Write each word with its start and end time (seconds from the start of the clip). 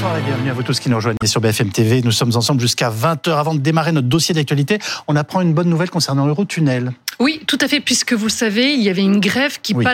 Bonsoir 0.00 0.16
et 0.16 0.22
bienvenue 0.22 0.48
à 0.48 0.54
vous 0.54 0.62
tous 0.62 0.80
qui 0.80 0.88
nous 0.88 0.96
rejoignent 0.96 1.16
sur 1.26 1.42
BFM 1.42 1.72
TV. 1.72 2.00
Nous 2.00 2.10
sommes 2.10 2.34
ensemble 2.34 2.58
jusqu'à 2.58 2.88
20h. 2.88 3.38
Avant 3.38 3.52
de 3.52 3.58
démarrer 3.60 3.92
notre 3.92 4.08
dossier 4.08 4.34
d'actualité, 4.34 4.78
on 5.08 5.14
apprend 5.14 5.42
une 5.42 5.52
bonne 5.52 5.68
nouvelle 5.68 5.90
concernant 5.90 6.26
Eurotunnel. 6.26 6.92
Oui, 7.18 7.38
tout 7.46 7.58
à 7.60 7.68
fait, 7.68 7.80
puisque 7.80 8.14
vous 8.14 8.24
le 8.24 8.30
savez, 8.32 8.72
il 8.72 8.80
y 8.80 8.88
avait 8.88 9.02
une 9.02 9.20
grève 9.20 9.60
qui 9.60 9.74
Oui. 9.74 9.84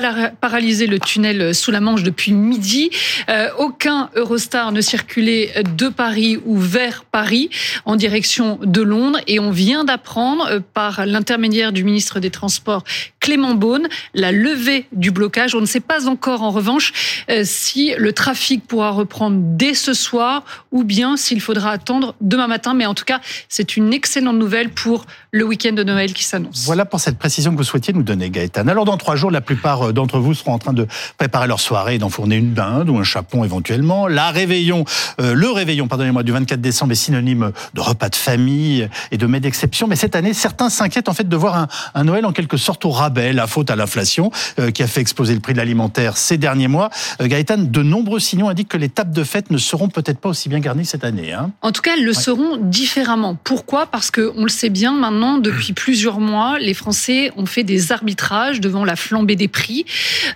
paralysait 0.40 0.86
le 0.86 1.00
tunnel 1.00 1.52
sous 1.56 1.72
la 1.72 1.80
Manche 1.80 2.04
depuis 2.04 2.30
midi. 2.30 2.88
Euh, 3.28 3.48
aucun 3.58 4.10
Eurostar 4.14 4.70
ne 4.70 4.80
circulait 4.80 5.52
de 5.76 5.88
Paris 5.88 6.38
ou 6.44 6.56
vers 6.56 7.02
Paris 7.02 7.50
en 7.84 7.96
direction 7.96 8.60
de 8.62 8.80
Londres. 8.80 9.18
Et 9.26 9.40
on 9.40 9.50
vient 9.50 9.82
d'apprendre 9.82 10.46
euh, 10.48 10.60
par 10.72 11.04
l'intermédiaire 11.04 11.72
du 11.72 11.82
ministre 11.82 12.20
des 12.20 12.30
Transports, 12.30 12.84
Clément 13.26 13.56
Beaune, 13.56 13.88
la 14.14 14.30
levée 14.30 14.86
du 14.92 15.10
blocage. 15.10 15.56
On 15.56 15.60
ne 15.60 15.66
sait 15.66 15.80
pas 15.80 16.06
encore, 16.06 16.44
en 16.44 16.52
revanche, 16.52 17.24
euh, 17.28 17.42
si 17.44 17.92
le 17.98 18.12
trafic 18.12 18.64
pourra 18.64 18.92
reprendre 18.92 19.38
dès 19.40 19.74
ce 19.74 19.94
soir 19.94 20.44
ou 20.70 20.84
bien 20.84 21.16
s'il 21.16 21.40
faudra 21.40 21.72
attendre 21.72 22.14
demain 22.20 22.46
matin. 22.46 22.72
Mais 22.72 22.86
en 22.86 22.94
tout 22.94 23.04
cas, 23.04 23.20
c'est 23.48 23.76
une 23.76 23.92
excellente 23.92 24.36
nouvelle 24.36 24.68
pour 24.68 25.06
le 25.32 25.44
week-end 25.44 25.72
de 25.72 25.82
Noël 25.82 26.12
qui 26.12 26.22
s'annonce. 26.22 26.62
Voilà 26.66 26.84
pour 26.84 27.00
cette 27.00 27.18
précision 27.18 27.50
que 27.50 27.56
vous 27.56 27.64
souhaitiez 27.64 27.92
nous 27.92 28.04
donner, 28.04 28.30
Gaëtan. 28.30 28.68
Alors, 28.68 28.84
dans 28.84 28.96
trois 28.96 29.16
jours, 29.16 29.32
la 29.32 29.40
plupart 29.40 29.92
d'entre 29.92 30.20
vous 30.20 30.32
seront 30.32 30.52
en 30.52 30.58
train 30.60 30.72
de 30.72 30.86
préparer 31.18 31.48
leur 31.48 31.58
soirée 31.58 31.96
et 31.96 31.98
d'enfourner 31.98 32.36
une 32.36 32.54
dinde 32.54 32.88
ou 32.90 32.96
un 32.96 33.02
chapon 33.02 33.42
éventuellement. 33.42 34.06
La 34.06 34.30
réveillon, 34.30 34.84
euh, 35.20 35.34
le 35.34 35.50
réveillon, 35.50 35.88
pardonnez-moi, 35.88 36.22
du 36.22 36.30
24 36.30 36.60
décembre 36.60 36.92
est 36.92 36.94
synonyme 36.94 37.50
de 37.74 37.80
repas 37.80 38.08
de 38.08 38.14
famille 38.14 38.88
et 39.10 39.18
de 39.18 39.26
mets 39.26 39.40
d'exception. 39.40 39.88
Mais 39.88 39.96
cette 39.96 40.14
année, 40.14 40.32
certains 40.32 40.70
s'inquiètent 40.70 41.08
en 41.08 41.14
fait 41.14 41.28
de 41.28 41.36
voir 41.36 41.56
un, 41.56 41.66
un 41.94 42.04
Noël 42.04 42.24
en 42.24 42.30
quelque 42.30 42.56
sorte 42.56 42.84
au 42.84 42.90
rabais, 42.90 43.15
la 43.16 43.46
faute 43.46 43.70
à 43.70 43.76
l'inflation 43.76 44.30
euh, 44.58 44.70
qui 44.70 44.82
a 44.82 44.86
fait 44.86 45.00
exploser 45.00 45.34
le 45.34 45.40
prix 45.40 45.52
de 45.52 45.58
l'alimentaire 45.58 46.16
ces 46.16 46.38
derniers 46.38 46.68
mois. 46.68 46.90
Euh, 47.20 47.26
Gaëtan, 47.26 47.58
de 47.58 47.82
nombreux 47.82 48.20
signaux 48.20 48.48
indiquent 48.48 48.68
que 48.68 48.76
les 48.76 48.88
tables 48.88 49.14
de 49.14 49.24
fête 49.24 49.50
ne 49.50 49.58
seront 49.58 49.88
peut-être 49.88 50.18
pas 50.18 50.28
aussi 50.28 50.48
bien 50.48 50.60
garnies 50.60 50.84
cette 50.84 51.04
année. 51.04 51.32
Hein. 51.32 51.50
En 51.62 51.72
tout 51.72 51.82
cas, 51.82 51.92
elles 51.96 52.04
le 52.04 52.12
seront 52.12 52.56
différemment. 52.56 53.36
Pourquoi? 53.42 53.86
Parce 53.86 54.10
que 54.10 54.32
on 54.36 54.42
le 54.42 54.48
sait 54.48 54.68
bien 54.68 54.92
maintenant, 54.92 55.38
depuis 55.46 55.72
plusieurs 55.72 56.20
mois, 56.20 56.58
les 56.58 56.74
Français 56.74 57.32
ont 57.36 57.46
fait 57.46 57.64
des 57.64 57.92
arbitrages 57.92 58.60
devant 58.60 58.84
la 58.84 58.96
flambée 58.96 59.36
des 59.36 59.48
prix. 59.48 59.86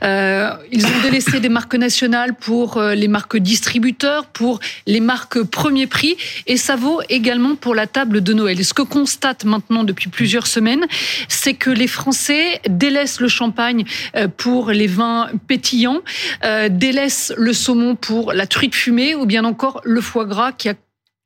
Euh, 0.03 0.51
ils 0.73 0.87
ont 0.87 0.91
délaissé 1.03 1.41
des 1.41 1.49
marques 1.49 1.75
nationales 1.75 2.35
pour 2.35 2.81
les 2.81 3.09
marques 3.09 3.37
distributeurs, 3.37 4.27
pour 4.27 4.61
les 4.87 5.01
marques 5.01 5.43
premier 5.43 5.87
prix, 5.87 6.17
et 6.47 6.57
ça 6.57 6.77
vaut 6.77 7.01
également 7.09 7.55
pour 7.57 7.75
la 7.75 7.87
table 7.87 8.23
de 8.23 8.33
Noël. 8.33 8.61
Et 8.61 8.65
ce 8.65 8.75
que 8.75 8.83
constate 8.83 9.45
maintenant 9.45 9.85
depuis 9.85 10.09
plusieurs 10.09 10.47
semaines, 10.47 10.87
c'est 11.29 11.55
que 11.55 11.71
les 11.71 11.87
Français 11.87 12.61
délaissent 12.71 13.21
le 13.21 13.29
champagne 13.29 13.85
euh, 14.17 14.29
pour 14.29 14.71
les 14.71 14.87
vins 14.87 15.29
pétillants, 15.47 16.01
euh, 16.45 16.69
délaissent 16.69 17.33
le 17.37 17.53
saumon 17.53 17.95
pour 17.95 18.33
la 18.33 18.47
truite 18.47 18.75
fumée, 18.75 19.15
ou 19.15 19.27
bien 19.27 19.45
encore 19.45 19.81
le 19.85 20.01
foie 20.01 20.25
gras 20.25 20.53
qui 20.53 20.69
a 20.69 20.75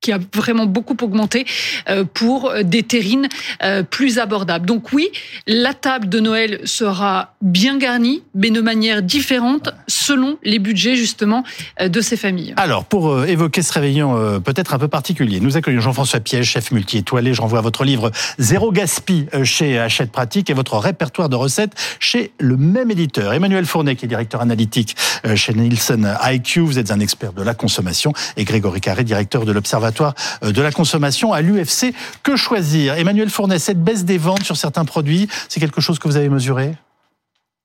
qui 0.04 0.12
a 0.12 0.18
vraiment 0.34 0.66
beaucoup 0.66 0.96
augmenté 1.00 1.46
euh, 1.88 2.04
pour 2.04 2.52
des 2.62 2.82
terrines 2.82 3.28
euh, 3.62 3.82
plus 3.82 4.18
abordables. 4.18 4.66
Donc 4.66 4.92
oui, 4.92 5.08
la 5.46 5.72
table 5.72 6.10
de 6.10 6.20
Noël 6.20 6.60
sera 6.64 7.34
bien 7.40 7.78
garnie, 7.78 8.22
mais 8.34 8.50
de 8.50 8.60
manière 8.60 9.02
différente 9.02 9.70
selon 9.88 10.36
les 10.42 10.58
budgets 10.58 10.94
justement 10.94 11.42
euh, 11.80 11.88
de 11.88 12.00
ces 12.02 12.18
familles. 12.18 12.52
Alors, 12.56 12.84
pour 12.84 13.08
euh, 13.08 13.24
évoquer 13.24 13.62
ce 13.62 13.72
réveillon 13.72 14.16
euh, 14.16 14.40
peut-être 14.40 14.74
un 14.74 14.78
peu 14.78 14.88
particulier, 14.88 15.40
nous 15.40 15.56
accueillons 15.56 15.80
Jean-François 15.80 16.20
Piège, 16.20 16.46
chef 16.50 16.70
multi-étoilé. 16.70 17.32
Je 17.32 17.40
renvoie 17.40 17.60
à 17.60 17.62
votre 17.62 17.84
livre 17.84 18.10
Zéro 18.38 18.72
Gaspi 18.72 19.26
euh, 19.32 19.44
chez 19.44 19.78
Hachette 19.78 20.12
Pratique 20.12 20.50
et 20.50 20.54
votre 20.54 20.76
répertoire 20.76 21.30
de 21.30 21.36
recettes 21.36 21.72
chez 21.98 22.32
le 22.38 22.58
même 22.58 22.90
éditeur. 22.90 23.32
Emmanuel 23.32 23.64
Fournet, 23.64 23.96
qui 23.96 24.04
est 24.04 24.08
directeur 24.08 24.42
analytique 24.42 24.96
euh, 25.26 25.34
chez 25.34 25.54
Nielsen 25.54 26.14
IQ. 26.22 26.60
Vous 26.60 26.78
êtes 26.78 26.90
un 26.90 27.00
expert 27.00 27.32
de 27.32 27.42
la 27.42 27.54
consommation. 27.54 28.12
Et 28.36 28.44
Grégory 28.44 28.82
Carré, 28.82 29.04
directeur 29.04 29.46
de 29.46 29.52
l'Observatoire 29.52 29.93
euh, 30.02 30.52
de 30.52 30.62
la 30.62 30.72
consommation 30.72 31.32
à 31.32 31.40
l'UFC. 31.40 31.94
Que 32.22 32.36
choisir? 32.36 32.94
Emmanuel 32.94 33.30
Fournet, 33.30 33.58
cette 33.58 33.82
baisse 33.82 34.04
des 34.04 34.18
ventes 34.18 34.44
sur 34.44 34.56
certains 34.56 34.84
produits, 34.84 35.28
c'est 35.48 35.60
quelque 35.60 35.80
chose 35.80 35.98
que 35.98 36.08
vous 36.08 36.16
avez 36.16 36.28
mesuré? 36.28 36.74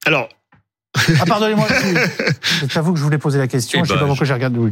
Alors, 0.06 0.30
Ah, 0.96 1.26
pardonnez-moi. 1.28 1.68
Vous 2.82 2.94
que 2.94 3.00
je 3.00 3.04
voulais 3.04 3.20
poser 3.20 3.38
la 3.38 3.48
question. 3.48 3.80
Eh 3.82 3.84
je 3.86 3.90
sais 3.90 3.94
ben, 3.94 4.02
pas 4.02 4.08
pourquoi 4.08 4.26
j'ai 4.26 4.34
regardé. 4.34 4.60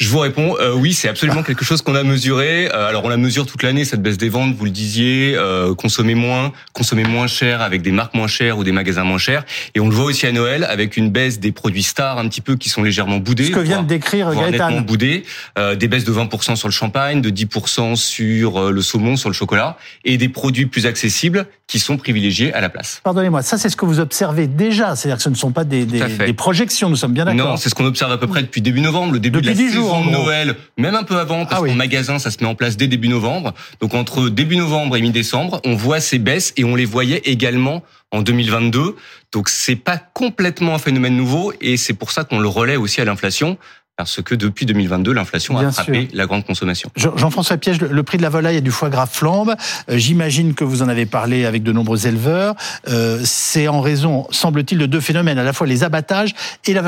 Je 0.00 0.08
vous 0.10 0.18
réponds, 0.20 0.56
euh, 0.60 0.74
oui, 0.74 0.94
c'est 0.94 1.08
absolument 1.08 1.42
quelque 1.42 1.64
chose 1.64 1.82
qu'on 1.82 1.94
a 1.94 2.02
mesuré. 2.02 2.68
Euh, 2.72 2.88
alors 2.88 3.04
on 3.04 3.08
la 3.08 3.16
mesure 3.16 3.46
toute 3.46 3.62
l'année, 3.62 3.84
cette 3.84 4.00
baisse 4.00 4.16
des 4.16 4.28
ventes, 4.28 4.54
vous 4.54 4.64
le 4.64 4.70
disiez, 4.70 5.34
euh, 5.36 5.74
consommer 5.74 6.14
moins, 6.14 6.52
consommer 6.72 7.02
moins 7.02 7.26
cher 7.26 7.60
avec 7.60 7.82
des 7.82 7.90
marques 7.90 8.14
moins 8.14 8.28
chères 8.28 8.58
ou 8.58 8.64
des 8.64 8.72
magasins 8.72 9.04
moins 9.04 9.18
chers. 9.18 9.44
Et 9.74 9.80
on 9.80 9.88
le 9.88 9.94
voit 9.94 10.06
aussi 10.06 10.26
à 10.26 10.32
Noël 10.32 10.64
avec 10.64 10.96
une 10.96 11.10
baisse 11.10 11.40
des 11.40 11.52
produits 11.52 11.82
stars 11.82 12.18
un 12.18 12.28
petit 12.28 12.40
peu 12.40 12.56
qui 12.56 12.68
sont 12.68 12.82
légèrement 12.82 13.18
boudés. 13.18 13.46
Ce 13.46 13.50
que 13.50 13.60
vient 13.60 13.76
voire- 13.76 13.82
de 13.84 13.88
décrire 13.88 14.34
Gaëtan. 14.34 14.80
boudés. 14.82 15.24
Euh, 15.58 15.74
des 15.74 15.88
baisses 15.88 16.04
de 16.04 16.12
20% 16.12 16.56
sur 16.56 16.68
le 16.68 16.72
champagne, 16.72 17.20
de 17.20 17.30
10% 17.30 17.96
sur 17.96 18.70
le 18.70 18.82
saumon, 18.82 19.16
sur 19.16 19.28
le 19.28 19.34
chocolat, 19.34 19.76
et 20.04 20.16
des 20.16 20.28
produits 20.28 20.66
plus 20.66 20.86
accessibles 20.86 21.46
qui 21.66 21.78
sont 21.78 21.96
privilégiés 21.98 22.52
à 22.54 22.60
la 22.60 22.70
place. 22.70 23.00
Pardonnez-moi, 23.04 23.42
ça 23.42 23.58
c'est 23.58 23.68
ce 23.68 23.76
que 23.76 23.84
vous 23.84 24.00
observez 24.00 24.46
déjà, 24.46 24.96
c'est-à-dire 24.96 25.20
ce 25.28 25.46
ne 25.46 25.50
sont 25.50 25.52
pas 25.52 25.64
des, 25.64 25.86
projections, 26.32 26.88
nous 26.88 26.96
sommes 26.96 27.12
bien 27.12 27.24
Non, 27.26 27.34
d'accord. 27.34 27.58
c'est 27.58 27.68
ce 27.68 27.74
qu'on 27.74 27.84
observe 27.84 28.10
à 28.12 28.18
peu 28.18 28.26
près 28.26 28.42
depuis 28.42 28.60
début 28.62 28.80
novembre, 28.80 29.12
le 29.12 29.20
début 29.20 29.40
Depuis 29.40 29.54
de 29.54 29.60
la 29.60 29.66
10 29.68 29.72
jours, 29.74 29.96
saison 29.96 30.06
de. 30.06 30.10
Noël, 30.10 30.56
même 30.76 30.94
un 30.94 31.02
peu 31.04 31.18
avant, 31.18 31.44
parce 31.44 31.60
Ah 31.60 31.62
oui. 31.62 31.70
qu'en 31.70 31.76
magasin, 31.76 32.18
ça 32.18 32.30
se 32.30 32.38
met 32.40 32.46
en 32.46 32.54
place 32.54 32.76
dès 32.76 32.86
début 32.86 33.08
novembre. 33.08 33.54
Donc 33.80 33.94
entre 33.94 34.28
début 34.28 34.56
novembre 34.56 34.96
et 34.96 35.00
mi-décembre, 35.02 35.60
on 35.64 35.74
voit 35.74 36.00
ces 36.00 36.18
baisses 36.18 36.52
et 36.56 36.64
on 36.64 36.74
les 36.74 36.84
voyait 36.84 37.22
également 37.24 37.82
en 38.10 38.22
2022. 38.22 38.96
Donc 39.32 39.48
c'est 39.48 39.76
pas 39.76 39.98
complètement 39.98 40.74
un 40.74 40.78
phénomène 40.78 41.16
nouveau 41.16 41.52
et 41.60 41.76
c'est 41.76 41.94
pour 41.94 42.10
ça 42.10 42.24
qu'on 42.24 42.38
le 42.40 42.48
relaie 42.48 42.76
aussi 42.76 43.00
à 43.00 43.04
l'inflation. 43.04 43.58
Parce 43.98 44.22
que 44.22 44.36
depuis 44.36 44.64
2022, 44.64 45.12
l'inflation 45.12 45.58
a 45.58 45.72
frappé 45.72 46.06
la 46.12 46.26
grande 46.26 46.46
consommation. 46.46 46.88
Jean- 46.94 47.16
Jean-François 47.16 47.56
Piège, 47.56 47.80
le- 47.80 48.02
prix 48.04 48.16
de 48.16 48.22
la 48.22 48.28
volaille 48.28 48.56
et 48.56 48.60
du 48.60 48.70
foie 48.70 48.90
gras 48.90 49.06
flambe. 49.06 49.56
Euh, 49.90 49.98
J'imagine 49.98 50.54
que 50.54 50.62
vous 50.62 50.82
en 50.82 50.88
avez 50.88 51.04
parlé 51.04 51.44
avec 51.46 51.64
de 51.64 51.72
nombreux 51.72 52.06
éleveurs. 52.06 52.54
Euh, 52.86 53.18
c'est 53.24 53.66
en 53.66 53.80
raison, 53.80 54.28
semble-t-il, 54.30 54.78
de 54.78 54.86
deux 54.86 55.00
phénomènes, 55.00 55.36
à 55.36 55.42
la 55.42 55.52
fois 55.52 55.66
les 55.66 55.82
abattages 55.82 56.32
et 56.64 56.74
la, 56.74 56.82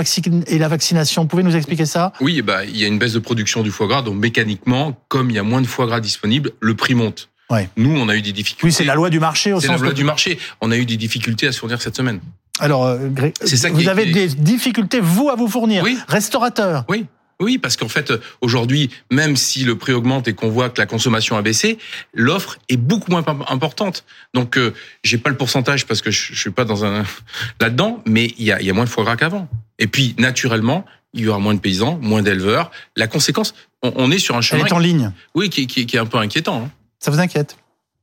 et 0.47 0.59
la 0.59 0.69
vaccination. 0.69 1.23
Vous 1.23 1.29
pouvez 1.29 1.43
nous 1.43 1.57
expliquer 1.57 1.85
ça? 1.85 2.13
Oui, 2.21 2.37
eh 2.39 2.43
ben, 2.43 2.63
il 2.63 2.77
y 2.77 2.85
a 2.85 2.87
une 2.87 3.01
baisse 3.01 3.15
de 3.15 3.19
production 3.19 3.65
du 3.65 3.73
foie 3.73 3.89
gras, 3.89 4.03
donc 4.03 4.15
mécaniquement, 4.15 4.97
comme 5.09 5.31
il 5.31 5.35
y 5.37 5.41
a 5.41 5.43
moins 5.43 5.63
de 5.63 5.67
foie 5.67 5.87
gras 5.87 5.99
disponible, 5.99 6.53
le 6.61 6.75
prix 6.77 6.95
monte. 6.95 7.29
Ouais. 7.51 7.69
Nous, 7.77 7.91
on 7.91 8.09
a 8.09 8.15
eu 8.15 8.23
des 8.23 8.31
difficultés. 8.31 8.67
Oui, 8.69 8.73
c'est 8.73 8.85
la 8.85 8.95
loi 8.95 9.11
du 9.11 9.19
marché 9.19 9.53
au 9.53 9.59
C'est 9.61 9.67
la 9.67 9.79
loi 9.79 9.89
de- 9.89 9.95
du 9.95 10.05
marché. 10.05 10.39
On 10.61 10.71
a 10.71 10.77
eu 10.77 10.87
des 10.87 10.97
difficultés 10.97 11.49
à 11.49 11.53
fournir 11.53 11.83
cette 11.83 11.97
semaine. 11.97 12.21
Alors, 12.61 12.87
euh, 12.87 13.09
Gré- 13.09 13.33
C'est 13.43 13.57
ça 13.57 13.71
vous 13.71 13.81
est- 13.83 13.89
avez 13.89 14.07
des 14.07 14.29
difficultés, 14.29 15.01
vous, 15.01 15.29
à 15.31 15.35
vous 15.37 15.49
fournir. 15.49 15.83
Oui. 15.83 15.99
Restaurateur. 16.09 16.85
Oui. 16.89 17.07
Oui, 17.43 17.57
parce 17.57 17.79
qu'en 17.79 17.89
fait, 17.89 18.13
aujourd'hui, 18.43 18.91
même 19.11 19.35
si 19.35 19.65
le 19.65 19.79
prix 19.79 19.95
augmente 19.95 20.29
et 20.29 20.35
qu'on 20.35 20.51
voit 20.51 20.69
que 20.69 20.79
la 20.79 20.85
consommation 20.87 21.39
a 21.39 21.43
baissé, 21.43 21.79
l'offre 22.13 22.59
est 22.69 22.77
beaucoup 22.77 23.11
moins 23.11 23.25
im- 23.27 23.45
importante. 23.49 24.05
Donc, 24.35 24.59
euh, 24.59 24.75
j'ai 25.05 25.17
pas 25.17 25.31
le 25.31 25.39
pourcentage 25.39 25.87
parce 25.87 26.03
que 26.03 26.11
je, 26.11 26.35
je 26.35 26.39
suis 26.39 26.51
pas 26.51 26.67
dans 26.67 26.85
un 26.85 27.03
là-dedans, 27.61 28.03
mais 28.07 28.35
il 28.37 28.45
y 28.45 28.53
a, 28.53 28.61
y 28.61 28.69
a 28.69 28.75
moins 28.75 28.85
de 28.85 28.91
foie 28.91 29.05
gras 29.05 29.17
qu'avant. 29.17 29.49
Et 29.79 29.87
puis, 29.87 30.15
naturellement, 30.19 30.85
il 31.15 31.23
y 31.23 31.29
aura 31.29 31.39
moins 31.39 31.55
de 31.55 31.61
paysans, 31.61 31.99
moins 32.03 32.21
d'éleveurs. 32.21 32.71
La 32.95 33.07
conséquence, 33.07 33.55
on, 33.83 33.91
on 33.97 34.11
est 34.11 34.19
sur 34.19 34.35
un 34.35 34.41
Elle 34.41 34.45
chemin, 34.45 34.67
est 34.67 34.73
en 34.75 34.79
ligne. 34.79 35.11
oui, 35.35 35.49
qui, 35.49 35.67
qui- 35.67 35.87
qui 35.87 35.97
est 35.97 36.01
un 36.01 36.05
peu 36.07 36.19
inquiétant. 36.19 36.65
hein. 36.67 36.71
Ça 36.99 37.11
vous 37.11 37.21
inquiète? 37.21 37.57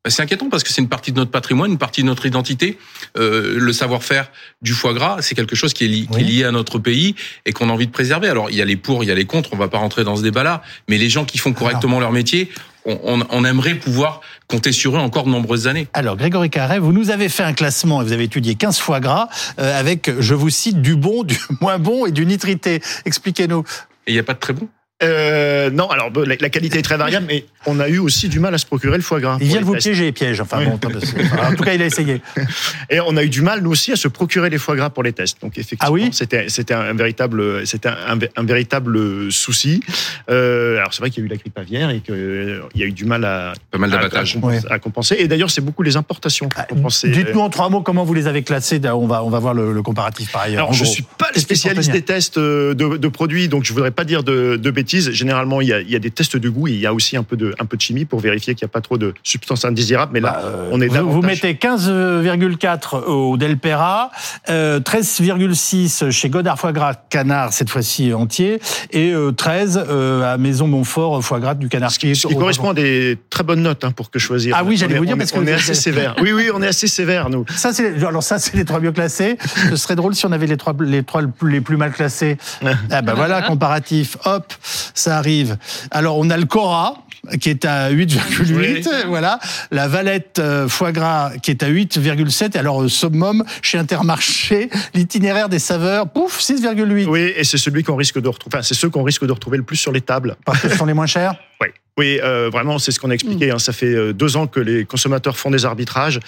C'est 0.10 0.22
inquiétant 0.22 0.50
parce 0.50 0.64
que 0.64 0.70
c'est 0.72 0.82
une 0.82 0.90
partie 0.90 1.12
de 1.12 1.18
notre 1.18 1.32
patrimoine, 1.32 1.72
une 1.72 1.78
partie 1.78 2.02
de 2.02 2.08
notre 2.08 2.26
identité. 2.26 2.78
Euh, 3.18 3.56
le 3.58 3.74
savoir-faire 3.74 4.30
du 4.62 4.74
foie 4.74 4.94
gras, 4.94 5.18
c'est 5.22 5.36
quelque 5.36 5.56
chose 5.56 5.74
qui 5.74 5.86
est, 5.86 5.88
li- 5.88 6.08
qui 6.08 6.20
est 6.20 6.24
lié 6.24 6.44
à 6.44 6.52
notre 6.52 6.80
pays 6.80 7.16
et 7.46 7.54
qu'on 7.54 7.70
a 7.70 7.72
envie 7.74 7.88
de 7.88 7.92
préserver. 7.92 8.30
Alors, 8.30 8.50
il 8.50 8.56
y 8.56 8.62
a 8.62 8.66
les 8.66 8.78
pour, 8.78 9.04
il 9.04 9.08
y 9.08 9.12
a 9.12 9.16
les 9.16 9.26
contre, 9.26 9.50
on 9.54 9.58
va 9.58 9.68
pas 9.68 9.78
rentrer 9.80 10.04
dans 10.04 10.16
ce 10.16 10.22
débat-là, 10.24 10.62
mais 10.90 10.98
les 10.98 11.10
gens 11.10 11.26
qui 11.26 11.38
font 11.38 11.54
correctement 11.54 12.00
leur 12.00 12.12
métier, 12.12 12.50
on, 12.86 12.98
on- 13.04 13.26
on 13.30 13.44
aimerait 13.46 13.76
pouvoir 13.76 14.22
compter 14.48 14.72
sur 14.72 14.96
eux 14.96 15.00
encore 15.00 15.26
de 15.26 15.30
nombreuses 15.30 15.68
années. 15.68 15.88
Alors, 15.94 16.16
Grégory 16.16 16.50
Carré, 16.50 16.80
vous 16.80 16.94
nous 16.94 17.10
avez 17.10 17.28
fait 17.30 17.44
un 17.44 17.54
classement 17.54 18.02
et 18.02 18.06
vous 18.06 18.14
avez 18.14 18.24
étudié 18.24 18.56
15 18.56 18.78
foie 18.80 19.00
gras 19.02 19.28
euh, 19.60 19.78
avec, 19.80 20.10
je 20.20 20.34
vous 20.36 20.50
cite, 20.50 20.82
du 20.82 20.96
bon, 20.96 21.24
du 21.24 21.38
moins 21.62 21.80
bon 21.80 22.06
et 22.06 22.12
du 22.12 22.26
nitrité. 22.26 22.82
Expliquez-nous. 23.06 23.64
Et 24.06 24.12
il 24.12 24.14
n'y 24.14 24.20
a 24.20 24.24
pas 24.24 24.34
de 24.36 24.40
très 24.40 24.54
bon. 24.54 24.70
Euh, 25.04 25.70
non, 25.70 25.88
alors 25.92 26.10
la, 26.26 26.36
la 26.40 26.50
qualité 26.50 26.80
est 26.80 26.84
très 26.84 26.98
variable, 26.98 27.26
mais 27.28 27.46
on 27.68 27.80
a 27.80 27.88
eu 27.88 28.00
aussi 28.00 28.30
du 28.30 28.40
mal 28.40 28.54
à 28.56 28.58
se 28.58 28.66
procurer 28.66 28.98
le 28.98 29.04
foie 29.04 29.20
gras. 29.20 29.38
Il 29.40 29.48
vient 29.48 29.60
de 29.60 29.66
vous 29.66 29.74
tests. 29.76 29.86
piéger, 29.86 30.12
piège. 30.12 30.42
Enfin 30.42 30.58
Oui. 30.60 30.66
bon, 30.66 30.74
en 30.74 31.54
tout 31.56 31.64
cas, 31.64 31.74
il 31.74 31.82
a 31.84 31.86
essayé. 31.86 32.20
Et 32.90 33.00
on 33.00 33.16
a 33.16 33.24
eu 33.24 33.30
du 33.30 33.44
mal, 33.44 33.62
nous 33.62 33.70
aussi, 33.70 33.92
à 33.92 33.96
se 33.96 34.08
procurer 34.08 34.50
les 34.50 34.58
foie 34.58 34.76
gras 34.76 34.90
pour 34.90 35.04
les 35.04 35.14
tests. 35.14 35.40
Donc 35.42 35.52
effectivement, 35.60 35.88
Ah 35.88 35.92
oui 35.92 36.10
c'était 36.14 36.50
c'était 36.50 36.74
un 36.74 36.94
véritable 36.96 37.68
c'était 37.68 37.90
un, 37.90 38.18
un 38.36 38.44
véritable 38.44 39.32
souci. 39.32 39.82
Euh, 40.32 40.78
alors 40.80 40.94
c'est 40.96 41.02
vrai 41.02 41.12
qu'il 41.12 41.22
y 41.22 41.26
a 41.26 41.28
eu 41.28 41.30
la 41.30 41.36
grippe 41.38 41.58
aviaire 41.60 41.90
et 41.92 42.00
qu'il 42.00 42.62
y 42.74 42.82
a 42.84 42.86
eu 42.88 42.92
du 42.92 43.06
mal 43.06 43.24
à, 43.24 43.54
Pas 43.70 43.78
mal 43.78 43.94
à, 43.94 43.98
d'abattage. 43.98 44.36
à 44.36 44.40
compenser- 44.40 44.68
à 44.72 44.80
compenser. 44.80 45.16
Et 45.20 45.28
d'ailleurs, 45.28 45.52
c'est 45.52 45.62
beaucoup 45.62 45.84
les 45.84 45.96
importations. 45.96 46.50
Ah, 46.56 46.66
Dites-nous 47.04 47.40
en 47.40 47.50
trois 47.52 47.70
mots 47.70 47.82
comment 47.82 48.04
vous 48.04 48.16
les 48.16 48.26
avez 48.26 48.42
classés. 48.42 48.82
On 48.86 49.06
va, 49.06 49.24
on 49.24 49.30
va 49.30 49.38
voir 49.40 49.54
le, 49.54 49.74
le 49.74 49.82
comparatif 49.84 50.32
par 50.32 50.42
ailleurs. 50.44 50.58
Alors, 50.60 50.70
En 50.72 50.74
je 50.74 50.84
gros. 50.84 50.92
suis 50.92 51.06
pas 51.20 51.30
le 51.36 51.40
spécialiste 51.40 51.92
des 51.92 52.02
tests 52.02 52.40
euh, 52.40 52.74
de, 52.74 52.98
de 52.98 53.08
produits, 53.10 53.48
donc 53.48 53.64
je 53.64 53.74
voudrais 53.74 53.92
pas 53.92 54.04
dire 54.04 54.24
de, 54.24 54.56
de 54.56 54.72
bêtises. 54.72 54.87
Bêtises. 54.88 55.12
Généralement, 55.12 55.60
il 55.62 55.68
y 55.68 55.74
a, 55.74 55.82
il 55.82 55.90
y 55.90 55.96
a 55.96 56.00
des 56.00 56.12
tests 56.12 56.38
de 56.38 56.50
goût 56.50 56.68
et 56.68 56.72
il 56.72 56.80
y 56.80 56.86
a 56.86 56.94
aussi 56.94 57.18
un 57.18 57.24
peu 57.24 57.36
de, 57.36 57.54
un 57.60 57.66
peu 57.66 57.76
de 57.76 57.82
chimie 57.82 58.06
pour 58.06 58.20
vérifier 58.22 58.56
qu'il 58.56 58.66
n'y 58.66 58.70
a 58.70 58.72
pas 58.72 58.80
trop 58.82 58.98
de 58.98 59.14
substances 59.24 59.66
indésirables. 59.66 60.12
Mais 60.14 60.22
là, 60.22 60.40
Bah, 60.42 60.42
euh, 60.48 60.70
on 60.72 60.80
est 60.82 60.88
vous, 60.88 60.94
davantage- 60.94 61.16
vous 61.16 61.22
mettez 61.22 61.54
15,4 61.56 63.04
au 63.08 63.38
Delpera, 63.38 64.12
euh, 64.50 64.80
13,6 64.80 66.10
chez 66.12 66.30
Godard 66.30 66.58
Foie 66.60 66.72
Gras 66.72 66.96
Canard, 67.10 67.52
cette 67.54 67.70
fois-ci 67.70 68.14
entier, 68.14 68.60
et 68.92 69.12
euh, 69.12 69.32
13 69.32 69.84
euh, 69.90 70.34
à 70.34 70.38
Maison 70.38 70.68
Montfort 70.68 71.22
Foie 71.24 71.40
Gras 71.40 71.56
du 71.56 71.68
Canard. 71.70 71.92
Ce 71.92 72.00
qui, 72.00 72.16
ce 72.16 72.28
qui 72.28 72.36
correspond 72.36 72.70
à 72.70 72.74
des 72.74 73.18
très 73.30 73.44
bonnes 73.44 73.62
notes 73.62 73.84
hein, 73.84 73.92
pour 73.92 74.10
que 74.10 74.20
choisir. 74.20 74.56
Ah 74.58 74.64
oui, 74.64 74.78
j'allais 74.78 74.98
vous 74.98 75.06
dire, 75.06 75.16
est- 75.16 75.18
parce 75.18 75.32
que 75.32 75.40
on 75.40 75.46
est 75.48 75.54
assez 75.54 75.74
sévère. 75.74 76.16
Oui, 76.22 76.32
oui, 76.32 76.50
on 76.54 76.62
est 76.62 76.68
assez 76.68 76.88
sévère 76.88 77.30
nous. 77.30 77.46
Ça, 77.56 77.74
c'est 77.74 78.04
alors 78.06 78.24
ça, 78.24 78.40
c'est 78.40 78.56
les 78.56 78.66
trois 78.66 78.80
mieux 78.80 78.92
classés. 78.94 79.38
Ce 79.70 79.76
serait 79.76 79.96
drôle 79.96 80.16
si 80.16 80.26
on 80.26 80.32
avait 80.32 80.48
les 80.48 80.58
trois 80.58 80.74
les 80.80 81.04
trois 81.04 81.22
les 81.44 81.62
plus 81.62 81.78
mal 81.78 81.92
classés. 81.92 82.38
Ah 82.92 83.02
ben 83.02 83.14
voilà, 83.14 83.42
comparatif. 83.42 84.18
Hop, 84.26 84.54
ça 84.94 85.18
arrive. 85.18 85.58
Alors 85.92 86.18
on 86.18 86.30
a 86.30 86.38
le 86.38 86.46
Cora 86.46 87.04
qui 87.42 87.50
est 87.50 87.66
à 87.66 87.92
8,8, 87.92 89.08
voilà. 89.08 89.40
La 89.72 89.88
Valette 89.88 90.40
euh, 90.40 90.68
foie 90.70 90.92
gras 90.94 91.32
qui 91.42 91.52
est 91.52 91.62
à 91.64 91.70
8,7. 91.70 92.56
Et 92.56 92.60
alors 92.60 92.90
Summum 92.90 93.44
chez 93.62 93.78
Intermarché, 93.78 94.70
l'itinéraire 94.94 95.50
des 95.50 95.60
saveurs, 95.60 96.10
pouf, 96.10 96.40
6,8. 96.40 97.06
Oui, 97.08 97.34
et 97.36 97.44
c'est 97.44 97.58
celui 97.58 97.84
qu'on 97.84 97.96
risque 97.98 98.20
de 98.22 98.28
retrouver. 98.30 98.56
Enfin, 98.56 98.64
c'est 98.64 98.76
ceux 98.76 98.90
qu'on 98.90 99.04
risque 99.04 99.26
de 99.26 99.32
retrouver 99.32 99.58
le 99.58 99.64
plus 99.64 99.76
sur 99.78 99.92
les 99.92 100.02
tables. 100.02 100.38
Parce 100.46 100.62
que 100.62 100.70
ce 100.70 100.78
sont 100.78 100.86
les 100.86 100.94
moins 100.94 101.08
chers? 101.08 101.36
Oui, 101.60 101.70
oui, 101.98 102.20
euh, 102.22 102.52
vraiment, 102.52 102.78
c'est 102.78 102.92
ce 102.92 103.00
qu'on 103.00 103.10
a 103.10 103.14
expliqué. 103.16 103.50
hein. 103.50 103.58
Ça 103.58 103.74
fait 103.74 103.88
euh, 103.88 104.14
deux 104.14 104.38
ans 104.38 104.46
que 104.46 104.60
les 104.60 104.86
consommateurs 104.86 105.36
font 105.40 105.50
des 105.50 105.66
arbitrages. 105.66 106.20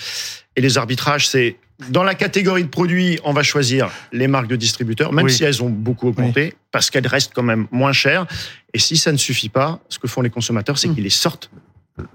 Et 0.56 0.62
les 0.62 0.80
arbitrages, 0.80 1.28
c'est 1.28 1.58
dans 1.90 2.04
la 2.04 2.14
catégorie 2.16 2.64
de 2.64 2.68
produits, 2.70 3.20
on 3.24 3.32
va 3.34 3.42
choisir 3.44 3.90
les 4.12 4.28
marques 4.28 4.48
de 4.48 4.56
distributeurs, 4.58 5.14
même 5.14 5.26
Oui. 5.26 5.32
si 5.32 5.44
elles 5.46 5.64
ont 5.64 5.70
beaucoup 5.70 6.08
augmenté, 6.10 6.56
parce 6.72 6.90
qu'elles 6.90 7.08
restent 7.08 7.32
quand 7.34 7.44
même 7.44 7.68
moins 7.72 7.94
chères. 7.94 8.26
Et 8.74 8.80
si 8.80 8.98
ça 8.98 9.12
ne 9.12 9.18
suffit 9.18 9.50
pas, 9.50 9.80
ce 9.90 9.98
que 10.00 10.08
font 10.08 10.22
les 10.22 10.30
consommateurs, 10.30 10.78
c'est 10.78 10.90
Mm. 10.90 10.96
qu'ils 10.96 11.04
les 11.06 11.10
sortent 11.10 11.50